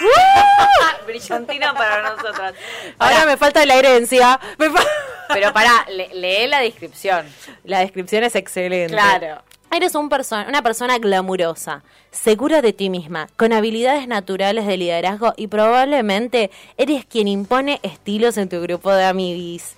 [1.06, 2.54] Brillantina para nosotras.
[2.98, 4.38] Ahora me falta la herencia.
[4.58, 4.84] Me fa-
[5.28, 7.26] Pero pará, le- lee la descripción.
[7.64, 8.92] La descripción es excelente.
[8.94, 9.42] Claro.
[9.70, 15.34] Eres un perso- una persona glamurosa, segura de ti misma, con habilidades naturales de liderazgo
[15.36, 19.74] y probablemente eres quien impone estilos en tu grupo de amiguis.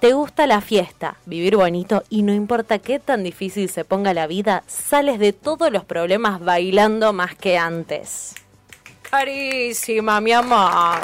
[0.00, 4.26] Te gusta la fiesta, vivir bonito y no importa qué tan difícil se ponga la
[4.26, 8.34] vida, sales de todos los problemas bailando más que antes.
[9.08, 10.98] Carísima, mi amor.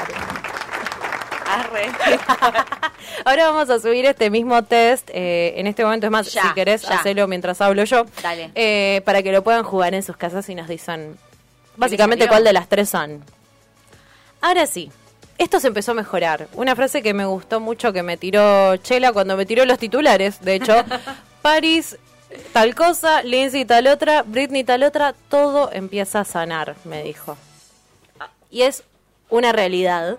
[1.53, 1.87] Arre.
[3.25, 5.09] Ahora vamos a subir este mismo test.
[5.11, 6.99] eh, en este momento, es más, Ya, si querés, ya.
[6.99, 8.05] hacelo mientras hablo yo.
[8.21, 8.51] Dale.
[8.55, 11.17] eh, para que lo puedan jugar en sus casas y nos dicen
[11.77, 12.31] básicamente salió?
[12.33, 13.23] cuál de las tres son.
[14.41, 14.91] Ahora sí,
[15.37, 16.47] esto se empezó a mejorar.
[16.53, 20.41] Una frase que me gustó mucho que me tiró Chela cuando me tiró los titulares,
[20.41, 20.83] de hecho.
[21.41, 21.97] Paris
[22.53, 27.37] tal cosa, Lindsay tal otra, Britney tal otra, todo empieza a sanar, me dijo.
[28.51, 28.83] Y es
[29.29, 30.17] una realidad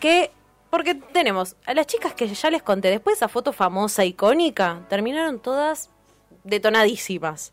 [0.00, 0.30] que,
[0.72, 4.80] porque tenemos a las chicas que ya les conté, después de esa foto famosa, icónica,
[4.88, 5.90] terminaron todas
[6.44, 7.52] detonadísimas.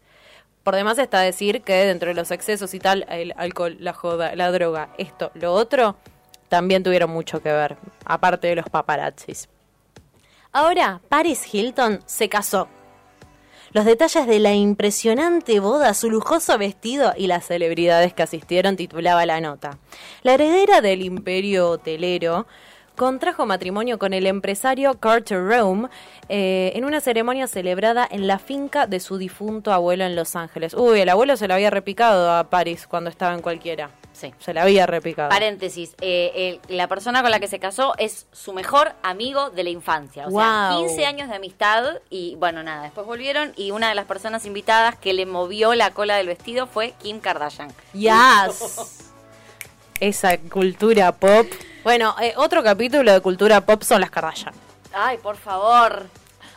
[0.63, 4.37] Por demás está decir que dentro de los excesos y tal, el alcohol, la joda,
[4.37, 5.97] la droga, esto, lo otro,
[6.47, 9.49] también tuvieron mucho que ver, aparte de los paparazzis.
[10.53, 12.69] Ahora, Paris Hilton se casó.
[13.73, 19.25] Los detalles de la impresionante boda, su lujoso vestido y las celebridades que asistieron titulaba
[19.25, 19.77] la nota.
[20.23, 22.47] La heredera del imperio hotelero
[22.99, 25.87] contrajo matrimonio con el empresario Carter Rome
[26.27, 30.73] eh, en una ceremonia celebrada en la finca de su difunto abuelo en Los Ángeles.
[30.73, 33.89] Uy, el abuelo se la había repicado a Paris cuando estaba en cualquiera.
[34.11, 34.33] Sí.
[34.39, 35.29] Se la había repicado.
[35.29, 39.63] Paréntesis, eh, el- la persona con la que se casó es su mejor amigo de
[39.63, 40.27] la infancia.
[40.27, 40.85] O sea, Wow.
[40.87, 44.97] 15 años de amistad y bueno, nada, después volvieron y una de las personas invitadas
[44.97, 47.69] que le movió la cola del vestido fue Kim Kardashian.
[47.93, 48.99] Yes.
[50.01, 51.47] Esa cultura pop.
[51.83, 54.53] Bueno, eh, otro capítulo de cultura pop son las Kardashian.
[54.93, 56.07] Ay, por favor.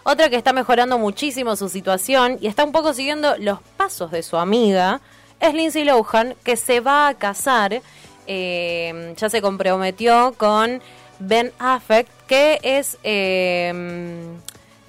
[0.04, 4.22] Otra que está mejorando muchísimo su situación y está un poco siguiendo los pasos de
[4.22, 5.00] su amiga
[5.38, 7.80] es Lindsay Lohan, que se va a casar.
[8.26, 10.80] eh, ya se comprometió con
[11.18, 13.72] Ben Affleck, que es eh,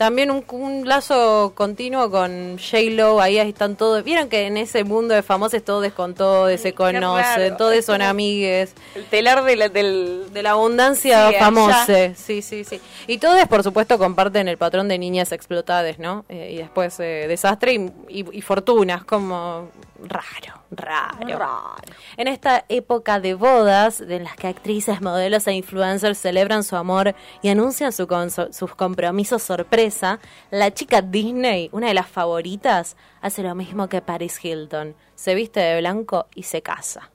[0.03, 3.21] también un, un lazo continuo con J-Lo.
[3.21, 4.03] Ahí están todos.
[4.03, 8.73] Vieron que en ese mundo de famosos todos con todos, se conocen, todos son amigues.
[8.95, 10.25] El telar de la, del...
[10.33, 11.85] De la abundancia Sí, famosa.
[12.15, 12.81] Sí, sí, sí.
[13.07, 16.25] Y todos, por supuesto, comparten el patrón de niñas explotadas, ¿no?
[16.27, 19.69] Eh, y después eh, desastre y, y- y fortunas, como
[20.09, 21.75] raro, raro.
[22.17, 27.15] En esta época de bodas, en las que actrices, modelos e influencers celebran su amor
[27.41, 28.07] y anuncian su
[28.51, 30.19] sus compromisos sorpresa,
[30.51, 34.95] la chica Disney, una de las favoritas, hace lo mismo que Paris Hilton.
[35.15, 37.11] Se viste de blanco y se casa.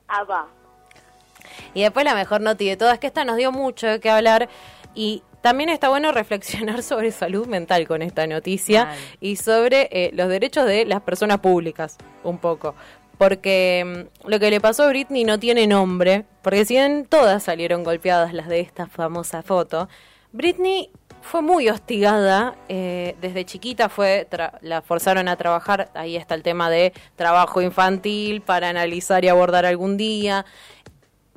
[1.73, 4.49] Y después la mejor noti de todas, que esta nos dio mucho de qué hablar
[4.95, 8.97] y también está bueno reflexionar sobre salud mental con esta noticia Mal.
[9.21, 12.75] y sobre eh, los derechos de las personas públicas, un poco.
[13.17, 17.43] Porque mm, lo que le pasó a Britney no tiene nombre, porque si bien todas
[17.43, 19.89] salieron golpeadas las de esta famosa foto,
[20.31, 20.89] Britney
[21.21, 26.43] fue muy hostigada eh, desde chiquita, fue tra- la forzaron a trabajar, ahí está el
[26.43, 30.45] tema de trabajo infantil para analizar y abordar algún día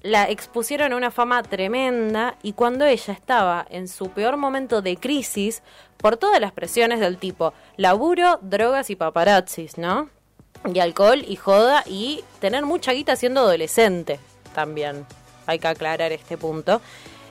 [0.03, 4.97] la expusieron a una fama tremenda y cuando ella estaba en su peor momento de
[4.97, 5.63] crisis,
[5.97, 10.11] por todas las presiones del tipo laburo, drogas y paparazzis, ¿no?
[10.73, 14.19] Y alcohol y joda y tener mucha guita siendo adolescente
[14.55, 15.07] también.
[15.47, 16.81] Hay que aclarar este punto.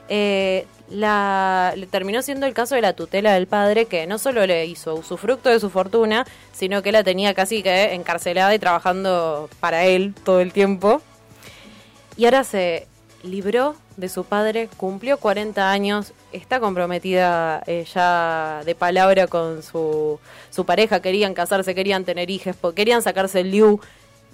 [0.08, 4.46] Eh, la, le terminó siendo el caso de la tutela del padre que no solo
[4.46, 9.48] le hizo usufructo de su fortuna, sino que la tenía casi que encarcelada y trabajando
[9.60, 11.00] para él todo el tiempo.
[12.16, 12.86] Y ahora se
[13.22, 20.18] libró de su padre, cumplió 40 años, está comprometida eh, ya de palabra con su,
[20.50, 23.80] su pareja, querían casarse, querían tener hijos, querían sacarse el liu.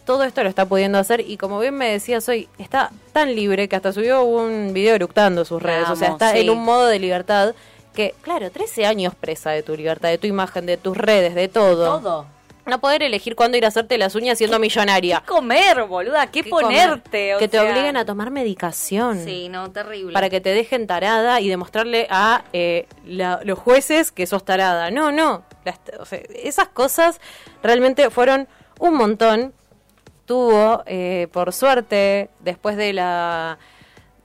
[0.04, 3.68] Todo esto lo está pudiendo hacer y como bien me decías hoy, está tan libre
[3.68, 5.88] que hasta subió un video eructando sus redes.
[5.90, 6.40] o sea, está sí.
[6.40, 7.54] en un modo de libertad
[7.94, 11.48] que, claro, 13 años presa de tu libertad, de tu imagen, de tus redes, de
[11.48, 12.00] todo.
[12.00, 12.37] Todo.
[12.68, 15.20] No poder elegir cuándo ir a hacerte las uñas siendo millonaria.
[15.20, 16.26] ¿Qué comer, boluda?
[16.26, 17.34] ¿Qué, ¿Qué ponerte?
[17.34, 19.24] O que te obliguen a tomar medicación.
[19.24, 20.12] Sí, no, terrible.
[20.12, 24.90] Para que te dejen tarada y demostrarle a eh, la- los jueces que sos tarada.
[24.90, 25.44] No, no.
[25.64, 27.20] Las- o sea, esas cosas
[27.62, 28.48] realmente fueron
[28.78, 29.54] un montón.
[30.26, 33.58] Tuvo, eh, por suerte, después de la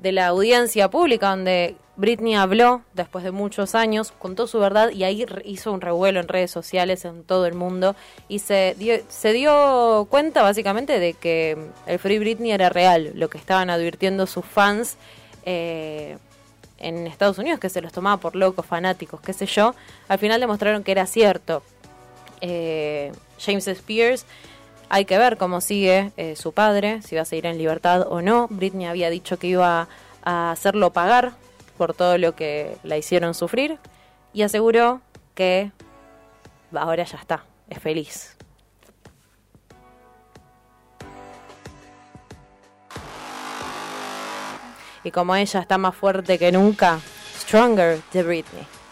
[0.04, 5.06] de la audiencia pública donde Britney habló después de muchos años, contó su verdad y
[5.06, 7.95] ahí hizo un revuelo en redes sociales en todo el mundo
[8.28, 13.30] y se dio, se dio cuenta básicamente de que el Free Britney era real, lo
[13.30, 14.97] que estaban advirtiendo sus fans
[15.45, 16.18] eh,
[16.80, 19.74] en Estados Unidos, que se los tomaba por locos, fanáticos, qué sé yo,
[20.10, 21.64] al final demostraron que era cierto.
[22.41, 24.26] Eh, James Spears
[24.93, 28.21] hay que ver cómo sigue eh, su padre, si va a seguir en libertad o
[28.21, 28.47] no.
[28.51, 29.87] Britney había dicho que iba
[30.23, 31.31] a hacerlo pagar
[31.79, 33.79] por todo lo que la hicieron sufrir
[34.33, 35.01] y aseguró
[35.33, 35.71] que
[36.75, 38.37] ahora ya está, es feliz.
[45.03, 46.99] Y como ella está más fuerte que nunca,
[47.39, 48.82] Stronger de Britney.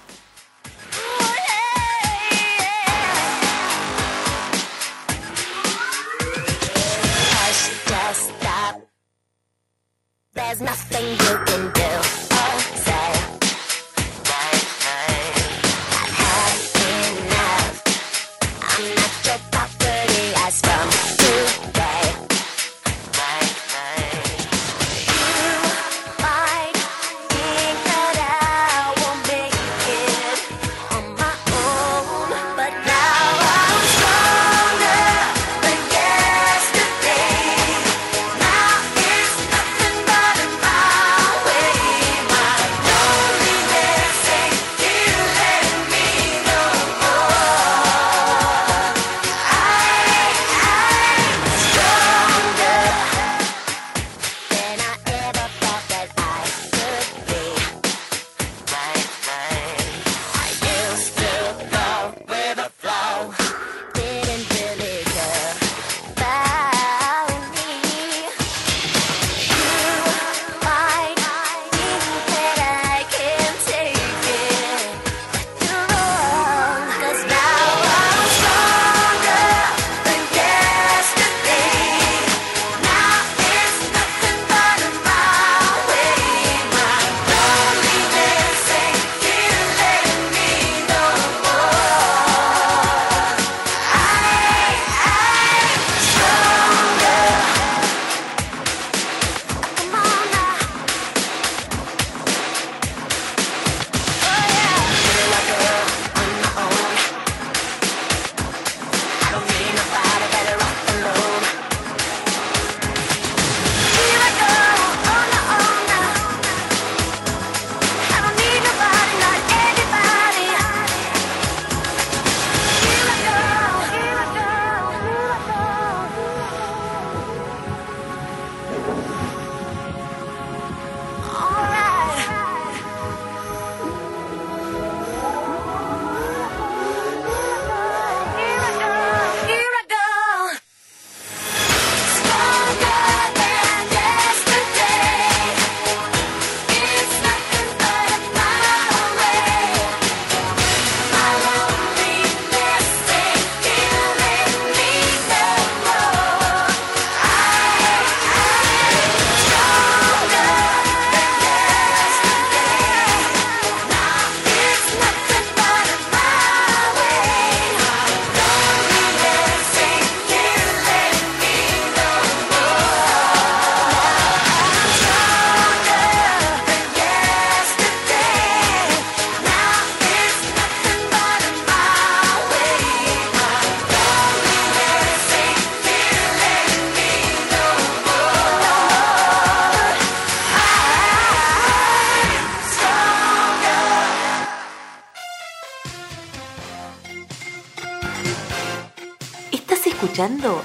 [10.51, 11.90] There's nothing you can do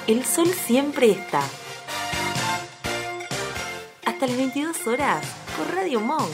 [0.08, 1.42] El Sol Siempre Está.
[4.04, 5.26] Hasta las 22 horas
[5.56, 6.30] por Radio Monk.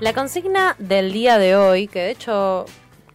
[0.00, 2.64] La consigna del día de hoy, que de hecho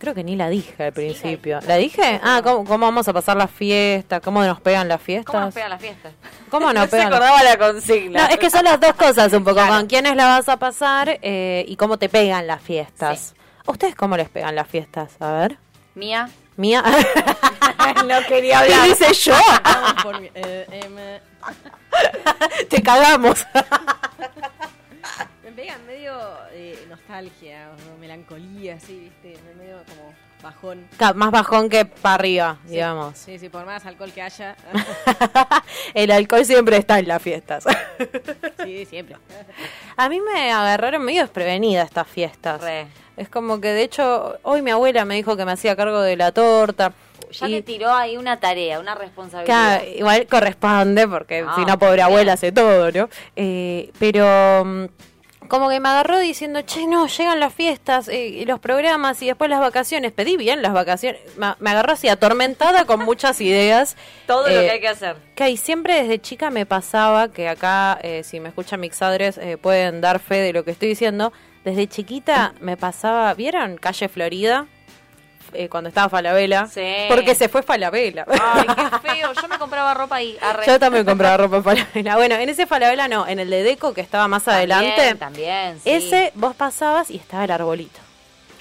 [0.01, 1.59] creo que ni la dije al principio.
[1.67, 2.19] ¿La dije?
[2.23, 4.19] Ah, ¿cómo, cómo vamos a pasar la fiesta?
[4.19, 5.31] ¿Cómo nos pegan las fiestas?
[5.31, 6.13] ¿Cómo nos pegan las fiestas?
[6.49, 8.23] ¿Cómo nos No se acordaba la consigna.
[8.23, 11.19] No, es que son las dos cosas un poco, con quiénes la vas a pasar
[11.21, 13.35] eh, y cómo te pegan las fiestas.
[13.65, 15.11] ¿A ¿Ustedes cómo les pegan las fiestas?
[15.19, 15.59] A ver.
[15.93, 16.29] Mía.
[16.57, 16.83] Mía.
[18.07, 18.89] no quería ¿Qué hablar.
[18.89, 19.37] dice yo?
[20.01, 21.21] Por eh, eh, me,
[22.65, 23.45] Te cagamos.
[25.61, 26.13] Pegan medio
[26.53, 30.87] eh, nostalgia o melancolía, así, viste, medio como bajón.
[30.97, 33.15] Ca- Más bajón que para arriba, Sí, digamos.
[33.15, 34.55] Sí, sí, por más alcohol que haya.
[35.93, 37.65] El alcohol siempre está en las fiestas.
[38.63, 39.17] sí, siempre.
[39.97, 42.59] A mí me agarraron medio desprevenida estas fiestas.
[42.59, 42.87] Re.
[43.17, 46.15] Es como que, de hecho, hoy mi abuela me dijo que me hacía cargo de
[46.17, 46.91] la torta.
[47.33, 49.77] Ya Y- te tiró ahí una tarea, una responsabilidad.
[49.81, 52.05] Claro, igual corresponde, porque Ah, si no, pobre bien.
[52.07, 53.09] abuela hace todo, ¿no?
[53.35, 54.85] Eh, pero mm,
[55.51, 59.25] como que me agarró diciendo, che, no, llegan las fiestas, eh, y los programas y
[59.27, 60.13] después las vacaciones.
[60.13, 61.19] Pedí bien las vacaciones.
[61.35, 63.97] Me, me agarró así atormentada con muchas ideas.
[64.27, 65.17] Todo lo Eh, que hay que hacer.
[65.35, 69.57] Que ahí siempre desde chica me pasaba, que acá, eh, si me escuchan mixadres, eh,
[69.57, 71.33] pueden dar fe de lo que estoy diciendo.
[71.65, 73.75] Desde chiquita me pasaba, ¿vieron?
[73.75, 74.67] Calle Florida,
[75.53, 76.67] eh, cuando estaba Falabella.
[76.67, 76.81] Sí.
[77.09, 78.25] Porque se fue Falabella.
[78.27, 79.33] Ay, qué feo.
[79.33, 80.37] Yo me compraba ropa ahí.
[80.41, 80.65] Arre.
[80.65, 82.15] Yo también compraba ropa en Falabella.
[82.15, 85.15] Bueno, en ese Falabella no, en el de Deco que estaba más adelante.
[85.15, 85.89] También, sí.
[85.89, 87.99] Ese vos pasabas y estaba el arbolito.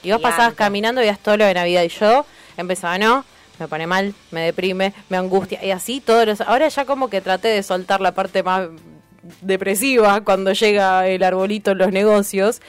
[0.03, 1.83] Y vos pasabas caminando y veías todo lo de Navidad.
[1.83, 2.25] Y yo
[2.57, 3.25] empezaba, no,
[3.59, 5.63] me pone mal, me deprime, me angustia.
[5.65, 6.41] Y así todos los...
[6.41, 8.69] Ahora ya como que traté de soltar la parte más
[9.43, 12.61] depresiva cuando llega el arbolito en los negocios.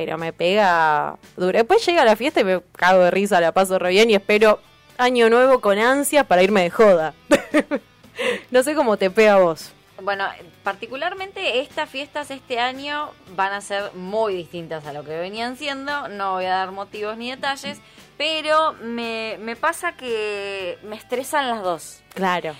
[0.00, 1.58] Pero me pega duro.
[1.58, 4.58] Después llega la fiesta y me cago de risa, la paso re bien y espero
[4.96, 7.12] año nuevo con ansias para irme de joda.
[8.50, 9.72] no sé cómo te pega a vos.
[10.02, 10.24] Bueno,
[10.62, 16.08] particularmente estas fiestas este año van a ser muy distintas a lo que venían siendo.
[16.08, 17.78] No voy a dar motivos ni detalles,
[18.16, 22.00] pero me, me pasa que me estresan las dos.
[22.14, 22.54] Claro.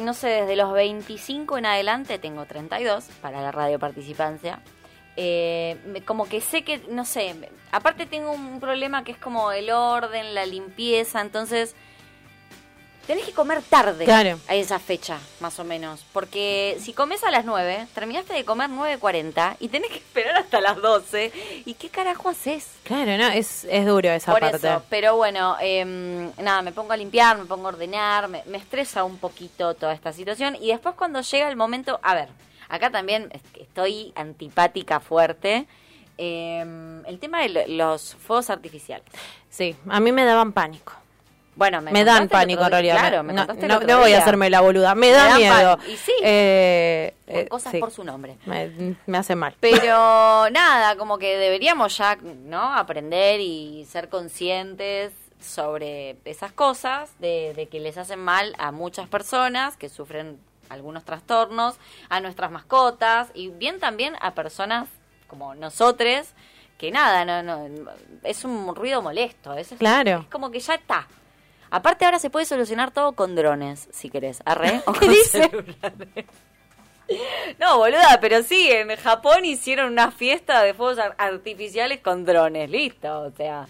[0.00, 4.60] No sé, desde los 25 en adelante, tengo 32 para la radio participancia.
[5.16, 7.34] Eh, como que sé que, no sé,
[7.70, 11.74] aparte tengo un problema que es como el orden, la limpieza, entonces
[13.06, 14.40] tenés que comer tarde Claro.
[14.48, 16.04] a esa fecha, más o menos.
[16.12, 20.60] Porque si comes a las 9, terminaste de comer 9.40 y tenés que esperar hasta
[20.62, 21.30] las 12.
[21.66, 22.66] ¿Y qué carajo haces?
[22.82, 24.56] Claro, no, es, es duro esa Por parte.
[24.56, 28.56] eso, pero bueno, em, nada, me pongo a limpiar, me pongo a ordenar, me, me
[28.58, 32.30] estresa un poquito toda esta situación y después cuando llega el momento, a ver,
[32.74, 35.66] acá también estoy antipática fuerte,
[36.18, 39.06] em, el tema de lo- los fuegos artificiales.
[39.50, 40.92] Sí, a mí me daban pánico.
[41.56, 42.98] Bueno, me, Me, dan pánico en realidad.
[42.98, 43.46] Claro, me no,
[44.00, 44.96] voy a hacerme la boluda.
[44.96, 45.78] Me, Me da miedo.
[45.88, 46.12] y sí.
[46.20, 47.78] Eh, Por eh, cosas sí.
[47.78, 48.36] por su nombre.
[48.44, 49.54] Me, me hace mal.
[49.60, 52.74] Pero nada, como que deberíamos ya, ¿no?
[52.74, 59.08] Aprender y ser conscientes sobre esas cosas, de, de que les hacen mal a muchas
[59.08, 60.40] personas que sufren
[60.74, 61.76] algunos trastornos,
[62.10, 64.88] a nuestras mascotas y bien también a personas
[65.26, 66.28] como nosotros,
[66.78, 67.90] que nada, no, no,
[68.22, 69.54] es un ruido molesto.
[69.54, 70.20] Es, Claro.
[70.22, 71.08] Es como que ya está.
[71.70, 74.42] Aparte ahora se puede solucionar todo con drones, si querés.
[74.44, 74.82] Arre.
[74.86, 76.26] o ¿Qué con celulares.
[77.58, 82.70] No, boluda, pero sí, en Japón hicieron una fiesta de fuegos ar- artificiales con drones,
[82.70, 83.66] listo, o sea.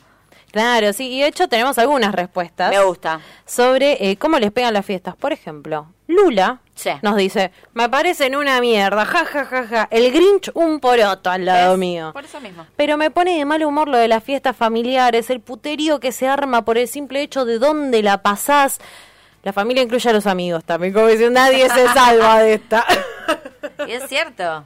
[0.54, 2.70] Claro, sí, y de hecho tenemos algunas respuestas.
[2.70, 3.20] Me gusta.
[3.44, 5.16] Sobre eh, cómo les pegan las fiestas.
[5.16, 6.90] Por ejemplo, Lula Sí.
[7.02, 9.88] nos dice, me parecen una mierda, ja, ja, ja, ja.
[9.90, 11.78] El Grinch un poroto al lado ¿Ves?
[11.80, 12.12] mío.
[12.12, 12.64] Por eso mismo.
[12.76, 16.28] Pero me pone de mal humor lo de las fiestas familiares, el puterío que se
[16.28, 18.78] arma por el simple hecho de dónde la pasás.
[19.42, 22.84] La familia incluye a los amigos también, como diciendo, nadie se salva de esta.
[23.88, 24.64] Y es cierto.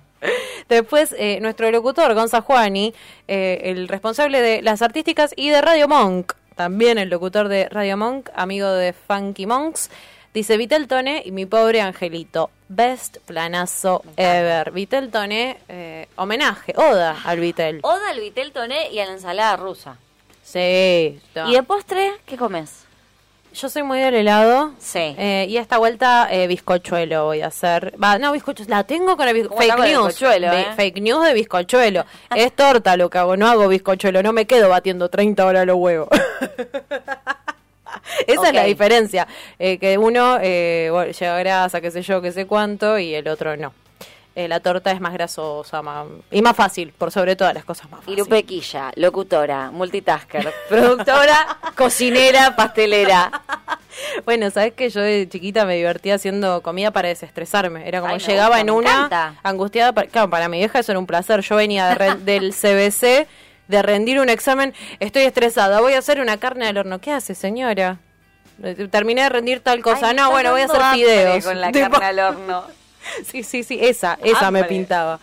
[0.69, 2.95] Después, eh, nuestro locutor, Gonza Juani,
[3.27, 7.97] eh, el responsable de las artísticas y de Radio Monk, también el locutor de Radio
[7.97, 9.91] Monk, amigo de Funky Monks,
[10.35, 12.51] dice Vitel Tone y mi pobre angelito.
[12.69, 14.73] Best planazo ever.
[14.73, 17.81] Vitel Tone, eh, homenaje, oda al Vitel.
[17.83, 19.97] Oda al vitel toné y a la ensalada rusa.
[20.43, 21.21] Sí.
[21.47, 22.88] ¿Y de postre qué comes?
[23.61, 24.73] Yo soy muy del helado.
[24.79, 25.15] Sí.
[25.19, 27.93] Eh, y esta vuelta eh, bizcochuelo voy a hacer.
[28.03, 28.71] Va, no, bizcochuelo.
[28.71, 30.07] La tengo con el bizco- ¿Cómo está fake con el news.
[30.09, 30.67] bizcochuelo, eh?
[30.77, 32.05] Fake news de bizcochuelo.
[32.37, 34.23] es torta lo que hago, no hago bizcochuelo.
[34.23, 36.09] No me quedo batiendo 30 horas los huevos.
[38.27, 39.27] Esa es la diferencia.
[39.59, 43.27] eh, que uno eh, bueno, lleva grasa, qué sé yo, qué sé cuánto, y el
[43.29, 43.73] otro no.
[44.39, 47.91] Eh, la torta es más grasosa más, y más fácil, por sobre todas las cosas
[47.91, 48.15] más fácil.
[48.15, 53.31] Irupequilla, locutora, multitasker, productora, cocinera, pastelera.
[54.25, 57.89] Bueno, sabes que yo de chiquita me divertía haciendo comida para desestresarme.
[57.89, 59.35] Era como Ay, llegaba gusta, en una encanta.
[59.43, 59.93] angustiada.
[59.93, 61.41] Para, claro, para mi vieja eso era un placer.
[61.41, 63.27] Yo venía de re- del CBC
[63.67, 64.73] de rendir un examen.
[65.01, 65.81] Estoy estresada.
[65.81, 67.01] Voy a hacer una carne al horno.
[67.01, 67.99] ¿Qué hace, señora?
[68.63, 70.11] Eh, Terminé de rendir tal cosa.
[70.11, 71.45] Ay, no, bueno, voy a hacer fideos.
[71.45, 72.65] Con la Tipo- carne al horno.
[73.25, 75.19] Sí, sí, sí, esa, esa me pintaba.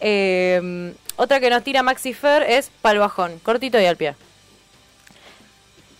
[0.00, 4.14] Eh, otra que nos tira Maxi Fer es pal bajón, cortito y al pie.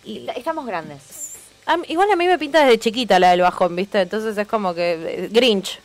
[0.05, 1.37] Est- Estamos grandes.
[1.67, 4.01] A igual a mí me pinta desde chiquita la del bajón, ¿viste?
[4.01, 4.93] Entonces es como que
[5.25, 5.79] eh, Grinch.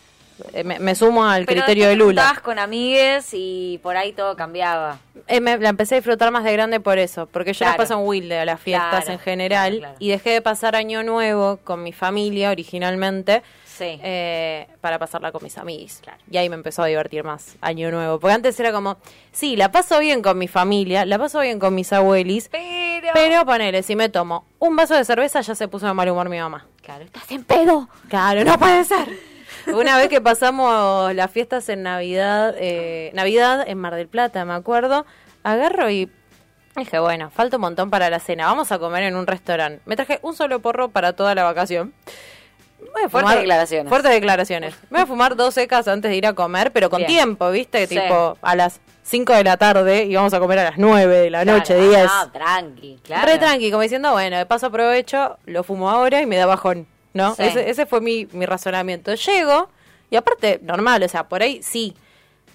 [0.54, 2.22] Eh, me, me sumo al Pero criterio de Lula.
[2.22, 5.00] juntabas con amigues y por ahí todo cambiaba.
[5.28, 7.90] Eh, me- la empecé a disfrutar más de grande por eso, porque yo las Claro.
[7.90, 9.96] paso en Wilde a las fiestas Claro, en general claro.
[10.00, 13.42] y dejé de pasar año nuevo con mi familia originalmente
[13.78, 14.00] Sí.
[14.04, 16.02] eh, para pasarla con mis amigos.
[16.30, 18.98] Y ahí me empezó a divertir más año nuevo, porque antes era como,
[19.32, 23.46] sí, la paso bien con mi familia, la paso bien con mis abuelis, pero, pero
[23.46, 26.40] ponele, si me tomo un vaso de cerveza ya se puso de mal humor mi
[26.40, 26.66] mamá.
[26.82, 27.90] Claro, estás en pedo.
[28.10, 29.08] Claro, no puede ser.
[29.74, 34.54] Una vez que pasamos las fiestas en Navidad, eh, Navidad en Mar del Plata, me
[34.54, 35.06] acuerdo,
[35.44, 36.10] agarro y
[36.78, 39.82] dije, bueno, falta un montón para la cena, vamos a comer en un restaurante.
[39.86, 41.94] Me traje un solo porro para toda la vacación.
[42.98, 43.90] Voy a Fuertes declaraciones.
[43.90, 44.76] Fuertes declaraciones.
[44.90, 47.08] Me voy a fumar dos secas antes de ir a comer, pero con Bien.
[47.10, 47.86] tiempo, ¿viste?
[47.88, 47.96] Sí.
[48.00, 51.30] Tipo a las 5 de la tarde y vamos a comer a las 9 de
[51.30, 52.08] la Claro, noche, 10.
[52.12, 53.28] Ah, tranqui, claro.
[53.28, 56.88] Re tranqui, como diciendo, bueno, de paso aprovecho, lo fumo ahora y me da bajón,
[57.14, 57.36] ¿no?
[57.36, 57.44] Sí.
[57.44, 59.14] Ese, ese fue mi, mi razonamiento.
[59.14, 59.70] Llego,
[60.10, 61.96] y aparte, normal, o sea, por ahí sí,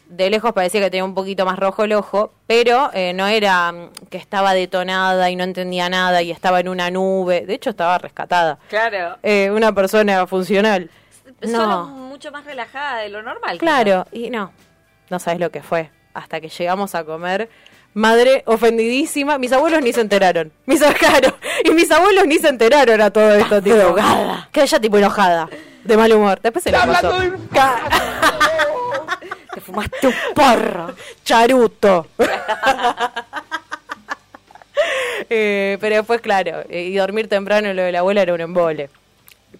[0.07, 3.73] de lejos parecía que tenía un poquito más rojo el ojo, pero eh, no era
[3.73, 7.71] mm, que estaba detonada y no entendía nada y estaba en una nube, de hecho
[7.71, 8.59] estaba rescatada.
[8.69, 9.17] Claro.
[9.23, 10.91] Eh, una persona funcional.
[11.43, 13.59] Solo No, mucho más relajada de lo normal.
[13.59, 14.53] claro, y no,
[15.11, 17.49] no sabes lo que fue, hasta que llegamos a comer.
[17.95, 20.51] Madre ofendidísima, mis abuelos ni se enteraron.
[20.67, 23.95] Mis claro, y mis abuelos ni se enteraron a todo esto, tipo.
[24.51, 25.49] Que ella tipo enojada,
[25.85, 26.41] de mal humor.
[26.43, 27.13] Después se la pasó.
[29.55, 30.95] Te fumaste un porro.
[31.25, 32.07] Charuto.
[35.31, 38.91] Eh, pero después, claro, eh, y dormir temprano lo de la abuela era un embole.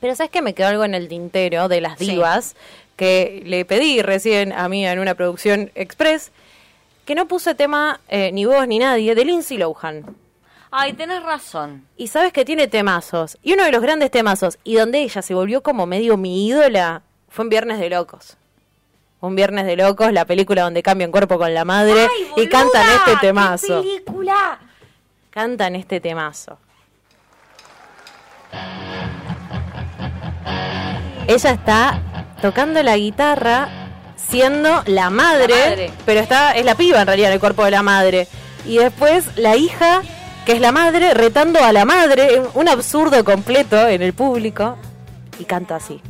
[0.01, 0.43] Pero ¿sabes qué?
[0.43, 2.11] Me quedó algo en el tintero de las Sí.
[2.11, 2.57] divas
[2.97, 6.33] que le pedí recién a mí en una producción express
[7.05, 10.05] que no puse tema eh, ni vos ni nadie de Lindsay Lohan.
[10.71, 11.87] Ay, tenés razón.
[11.97, 13.39] Y sabes que tiene temazos.
[13.43, 17.03] Y uno de los grandes temazos, y donde ella se volvió como medio mi ídola,
[17.29, 18.37] fue en Viernes de Locos.
[19.23, 22.85] Un Viernes de Locos, la película donde cambian cuerpo con la madre ¡Ay, y cantan
[22.91, 23.81] este ¡Qué temazo.
[23.81, 24.59] película!
[25.31, 26.59] Cantan este temazo.
[31.29, 32.03] Ella está
[32.43, 33.69] tocando la guitarra
[34.17, 35.91] siendo la madre, La madre.
[36.05, 38.27] pero está es la piba en realidad en el cuerpo de la madre.
[38.67, 40.03] Y después la hija,
[40.45, 44.77] que es la madre, retando a la madre, un absurdo completo en el público,
[45.39, 46.01] y canta así.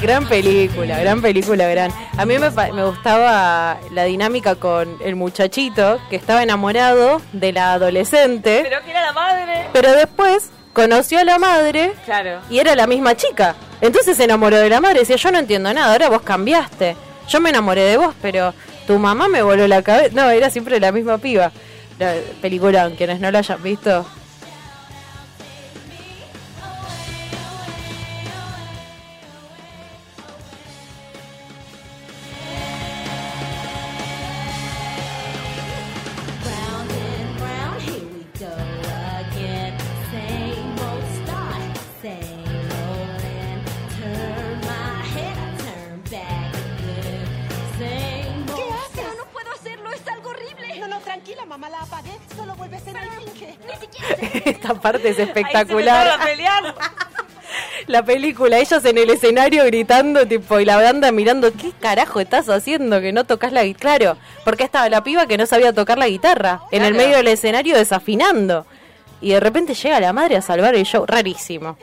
[0.00, 1.92] Gran película, gran película, gran.
[2.16, 2.48] A mí me,
[2.84, 9.02] gustaba la dinámica con el muchachito que estaba enamorado de la adolescente, Pero que era
[9.06, 9.66] la madre.
[9.72, 12.40] pero después conoció a la madre Claro.
[12.48, 13.54] y era la misma chica.
[13.82, 15.00] Entonces se enamoró de la madre.
[15.00, 16.96] Decía, yo no entiendo nada, ahora vos cambiaste.
[17.28, 18.54] Yo me enamoré de vos, pero
[18.86, 20.10] tu mamá me voló la cabeza.
[20.14, 21.52] No, era siempre la misma piba.
[21.98, 24.06] La película, quienes no la hayan visto.
[51.50, 52.12] Mamá, la apagué.
[52.36, 53.58] Solo vuelve a ser el finge.
[53.66, 54.40] Ni siquiera.
[54.50, 56.06] Esta parte es Ahí se espectacular.
[56.06, 56.74] empezaron a pelear.
[57.88, 62.48] la película, ellos en el escenario gritando, tipo, y la banda mirando, ¿qué carajo estás
[62.48, 63.80] haciendo que no tocas la guitarra?
[63.98, 67.28] Claro, porque estaba la piba que no sabía tocar la guitarra, en el medio del
[67.28, 68.64] escenario desafinando.
[69.20, 71.76] Y de repente llega la madre a salvar el show, rarísimo.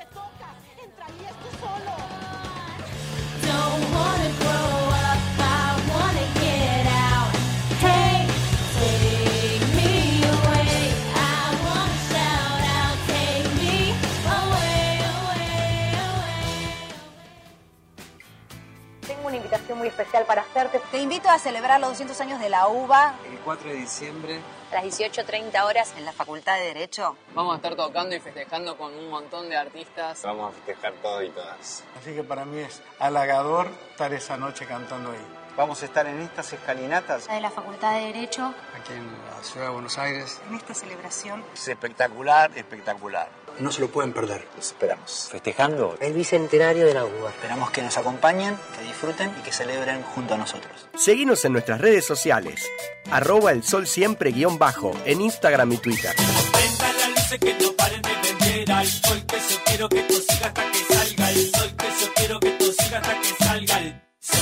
[19.75, 20.81] Muy especial para hacerte.
[20.91, 24.39] Te invito a celebrar los 200 años de la UBA El 4 de diciembre
[24.71, 27.15] a las 18.30 horas en la Facultad de Derecho.
[27.33, 30.21] vamos a estar tocando y festejando con un montón de artistas.
[30.23, 31.83] Vamos a festejar todos y todas.
[31.99, 35.25] Así que para mí es halagador estar esa noche cantando ahí.
[35.55, 37.27] Vamos a estar en estas escalinatas.
[37.27, 38.53] De la Facultad de Derecho.
[38.79, 40.39] Aquí en la ciudad de Buenos Aires.
[40.49, 41.43] En esta celebración.
[41.53, 43.29] Es espectacular, espectacular.
[43.59, 44.45] No se lo pueden perder.
[44.55, 45.29] Los esperamos.
[45.31, 45.97] Festejando.
[45.99, 47.29] El bicentenario de la UBA.
[47.31, 50.87] Esperamos que nos acompañen, que disfruten y que celebren junto a nosotros.
[50.95, 52.69] Seguinos en nuestras redes sociales.
[53.09, 56.13] Arroba el sol siempre guion bajo en Instagram y Twitter.
[56.17, 60.71] las luces que no paren de vender alcohol que yo quiero que esto siga hasta
[60.71, 64.39] que salga el sol que yo quiero que esto siga hasta que salga el sol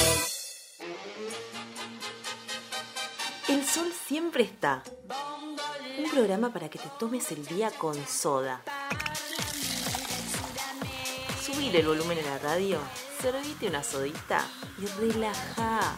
[3.48, 4.84] El sol siempre está.
[5.98, 8.62] Un programa para que te tomes el día con soda.
[11.42, 12.80] subile el volumen en la radio,
[13.22, 14.44] servite una sodita
[14.78, 15.96] y relaja.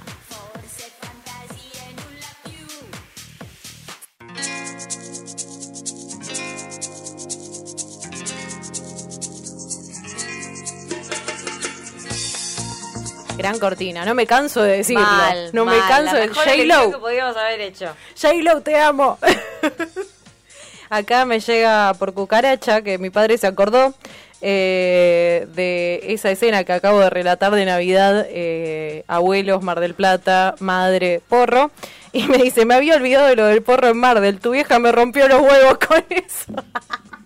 [13.37, 15.03] Gran cortina, no me canso de decirlo.
[15.03, 16.99] Mal, no me canso la de mejor elección que J-Lo.
[16.99, 17.95] podíamos haber hecho.
[18.19, 19.19] J-Lo, te amo.
[20.89, 23.93] Acá me llega por cucaracha que mi padre se acordó
[24.41, 30.55] eh, de esa escena que acabo de relatar de Navidad, eh, abuelos, Mar del Plata,
[30.59, 31.71] madre, porro.
[32.13, 34.79] Y me dice, me había olvidado de lo del porro en Mar del, tu vieja
[34.79, 36.53] me rompió los huevos con eso.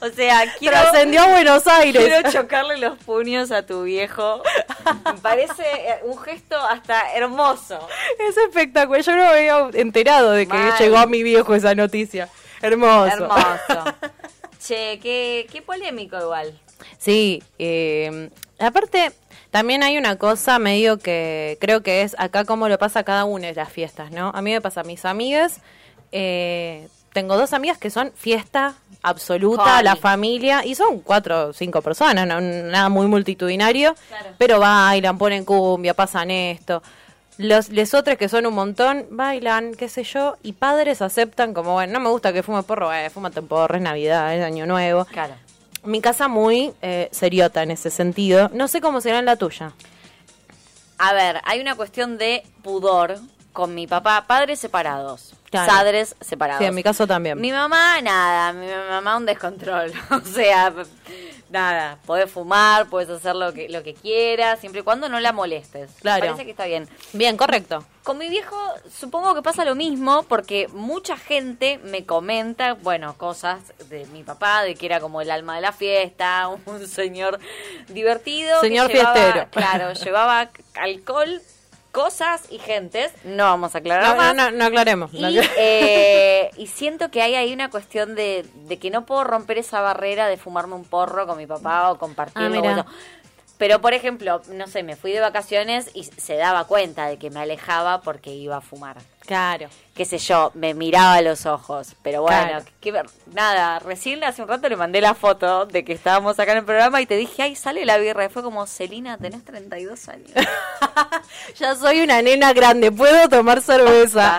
[0.00, 2.04] O sea, quiero, Trascendió a Buenos Aires.
[2.04, 4.42] quiero chocarle los puños a tu viejo.
[5.04, 7.86] Me parece eh, un gesto hasta hermoso.
[8.18, 10.78] Es espectacular, yo no me había enterado de que Mal.
[10.78, 12.28] llegó a mi viejo esa noticia.
[12.62, 13.06] Hermoso.
[13.12, 13.96] Hermoso.
[14.62, 16.58] Che, qué, qué polémico igual.
[16.98, 18.28] Sí, eh,
[18.58, 19.10] aparte
[19.50, 23.48] también hay una cosa medio que creo que es acá como lo pasa cada una
[23.48, 24.30] de las fiestas, ¿no?
[24.34, 25.60] A mí me pasa a mis amigas,
[26.12, 31.82] eh, tengo dos amigas que son fiesta absoluta, la familia, y son cuatro o cinco
[31.82, 33.94] personas, no, nada muy multitudinario,
[34.38, 36.82] pero bailan, ponen cumbia, pasan esto.
[37.38, 41.72] Los les otros que son un montón, bailan, qué sé yo, y padres aceptan como,
[41.72, 44.66] bueno, no me gusta que fume porro, eh, fúmate un porro, es Navidad, es Año
[44.66, 45.06] Nuevo.
[45.06, 45.34] Claro.
[45.82, 48.50] Mi casa muy eh, seriota en ese sentido.
[48.52, 49.72] No sé cómo será en la tuya.
[50.98, 53.18] A ver, hay una cuestión de pudor
[53.52, 55.72] con mi papá, padres separados, Claro.
[55.72, 56.60] padres separados.
[56.60, 57.40] Sí, en mi caso también.
[57.40, 59.92] Mi mamá, nada, mi mamá un descontrol.
[60.10, 60.72] o sea,
[61.50, 65.32] nada, podés fumar, podés hacer lo que, lo que quieras, siempre y cuando no la
[65.32, 65.90] molestes.
[66.00, 66.20] Claro.
[66.24, 66.88] Parece que está bien.
[67.12, 67.84] Bien, correcto.
[68.04, 68.56] Con mi viejo
[68.96, 74.62] supongo que pasa lo mismo porque mucha gente me comenta, bueno, cosas de mi papá,
[74.62, 77.40] de que era como el alma de la fiesta, un señor
[77.88, 78.60] divertido.
[78.60, 79.48] que Señor llevaba- fiestero.
[79.50, 81.42] Claro, llevaba alcohol,
[81.92, 83.12] cosas y gentes.
[83.24, 84.34] No vamos a aclarar No, más.
[84.34, 85.12] no, no aclaremos.
[85.12, 85.56] Y, no aclaremos.
[85.58, 89.80] eh, y siento que hay ahí una cuestión de, de que no puedo romper esa
[89.80, 92.62] barrera de fumarme un porro con mi papá o compartirlo.
[92.64, 92.86] Ah.
[93.60, 97.28] Pero, por ejemplo, no sé, me fui de vacaciones y se daba cuenta de que
[97.28, 98.96] me alejaba porque iba a fumar.
[99.26, 99.68] Claro.
[99.94, 101.94] Qué sé yo, me miraba a los ojos.
[102.02, 103.04] Pero bueno, Claro.
[103.06, 106.58] ver- nada, recién hace un rato le mandé la foto de que estábamos acá en
[106.58, 108.24] el programa y te dije, ay, sale la birra.
[108.24, 110.30] Y fue como, Celina, tenés 32 años.
[111.58, 114.38] Ya soy una nena grande, puedo tomar cerveza.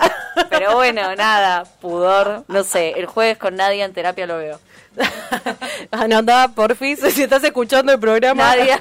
[0.61, 2.45] Pero bueno, nada, pudor.
[2.47, 4.59] No sé, el jueves con Nadia en terapia lo veo.
[5.91, 8.55] Anotá, porfis, si estás escuchando el programa.
[8.55, 8.79] Nadia,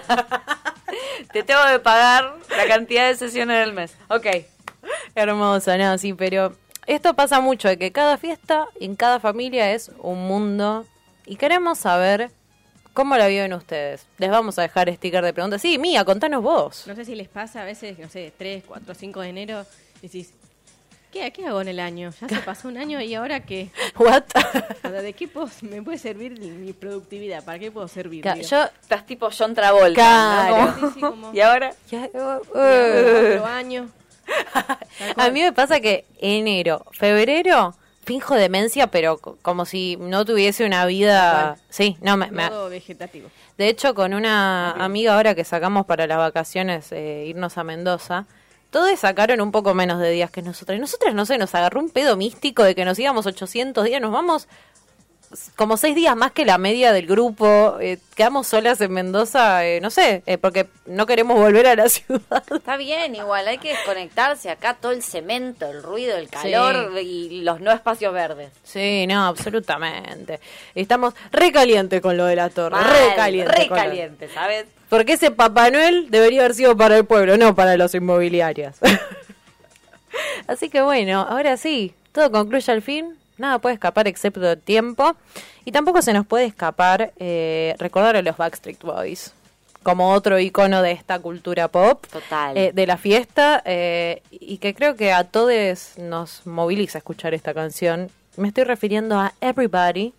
[1.32, 3.94] te tengo que pagar la cantidad de sesiones del mes.
[4.08, 4.26] Ok.
[5.14, 6.54] Hermosa, no, sí, pero
[6.86, 10.84] esto pasa mucho, de que cada fiesta en cada familia es un mundo
[11.24, 12.30] y queremos saber
[12.92, 14.06] cómo la viven ustedes.
[14.18, 15.62] Les vamos a dejar sticker de preguntas.
[15.62, 16.86] Sí, Mía, contanos vos.
[16.86, 19.66] No sé si les pasa a veces, no sé, 3, 4, 5 de enero,
[20.02, 20.34] decís,
[21.12, 22.12] ¿qué, qué hago en el año?
[22.20, 23.70] Ya se pasó un año y ahora qué?
[23.96, 24.22] What?
[25.02, 27.44] ¿De qué puedo- me puede servir mi productividad?
[27.44, 28.24] ¿Para qué puedo servir?
[28.24, 29.94] Yo- Estás tipo John Travolta.
[29.94, 30.56] Claro.
[30.66, 30.74] ¿no?
[30.74, 31.72] Como- Sí, sí, como- Y ahora.
[31.90, 33.88] Ya, uh, año.
[35.16, 40.64] A mí me pasa que enero, febrero, finjo demencia, pero co- como si no tuviese
[40.64, 41.56] una vida...
[41.68, 42.30] Sí, no, me,
[42.68, 43.28] vegetativo.
[43.58, 48.26] De hecho, con una amiga ahora que sacamos para las vacaciones, eh, irnos a Mendoza,
[48.70, 50.76] todos sacaron un poco menos de días que nosotras.
[50.76, 54.00] Y nosotras, no sé, nos agarró un pedo místico de que nos íbamos 800 días,
[54.00, 54.48] nos vamos
[55.54, 59.80] como seis días más que la media del grupo, eh, quedamos solas en Mendoza, eh,
[59.80, 62.42] no sé, eh, porque no queremos volver a la ciudad.
[62.52, 67.42] Está bien, igual, hay que desconectarse acá todo el cemento, el ruido, el calor y
[67.42, 68.50] los no espacios verdes.
[68.64, 70.40] Sí, no, absolutamente.
[70.74, 73.14] Estamos re calientes con lo de la torre, Mal, re
[73.68, 74.28] calientes.
[74.28, 74.66] re ¿sabes?
[74.88, 78.74] Porque ese Papá Noel debería haber sido para el pueblo, no para los inmobiliarios.
[80.48, 83.19] Así que bueno, ahora sí, todo concluye al fin.
[83.40, 85.16] Nada puede escapar excepto el tiempo.
[85.64, 89.32] Y tampoco se nos puede escapar eh, recordar a los Backstreet Boys
[89.82, 92.54] como otro icono de esta cultura pop, Total.
[92.56, 97.54] eh, de la fiesta, eh, y que creo que a todos nos moviliza escuchar esta
[97.54, 98.10] canción.
[98.36, 100.12] Me estoy refiriendo a Everybody,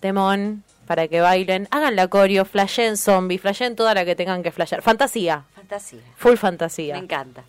[0.00, 4.50] Temón, para que bailen, hagan la coreo, flashen zombie, flashen toda la que tengan que
[4.50, 4.80] flashear.
[4.80, 6.00] Fantasía, Fantasía.
[6.16, 6.94] full fantasía.
[6.94, 7.44] Me encanta.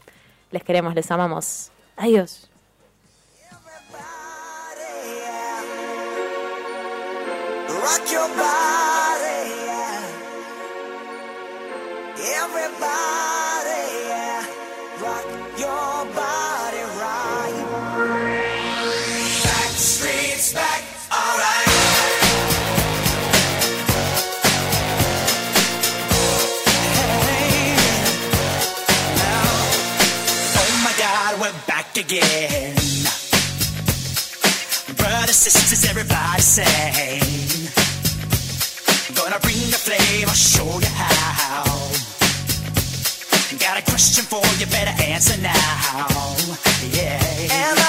[0.51, 1.71] Les queremos, les amamos.
[1.95, 2.49] Adiós.
[7.83, 10.01] rock your body, yeah.
[12.41, 14.45] Everybody, yeah.
[15.03, 15.25] Rock
[15.63, 17.57] your body right.
[19.43, 20.81] Back streets back,
[21.11, 21.69] alright.
[27.33, 27.75] Hey,
[30.55, 32.75] oh my God, we're back again.
[34.97, 37.22] Brothers, sisters, everybody say
[39.83, 41.91] flame, I'll show you how.
[43.59, 46.07] Got a question for you, better answer now.
[46.91, 47.19] Yeah.
[47.51, 47.82] And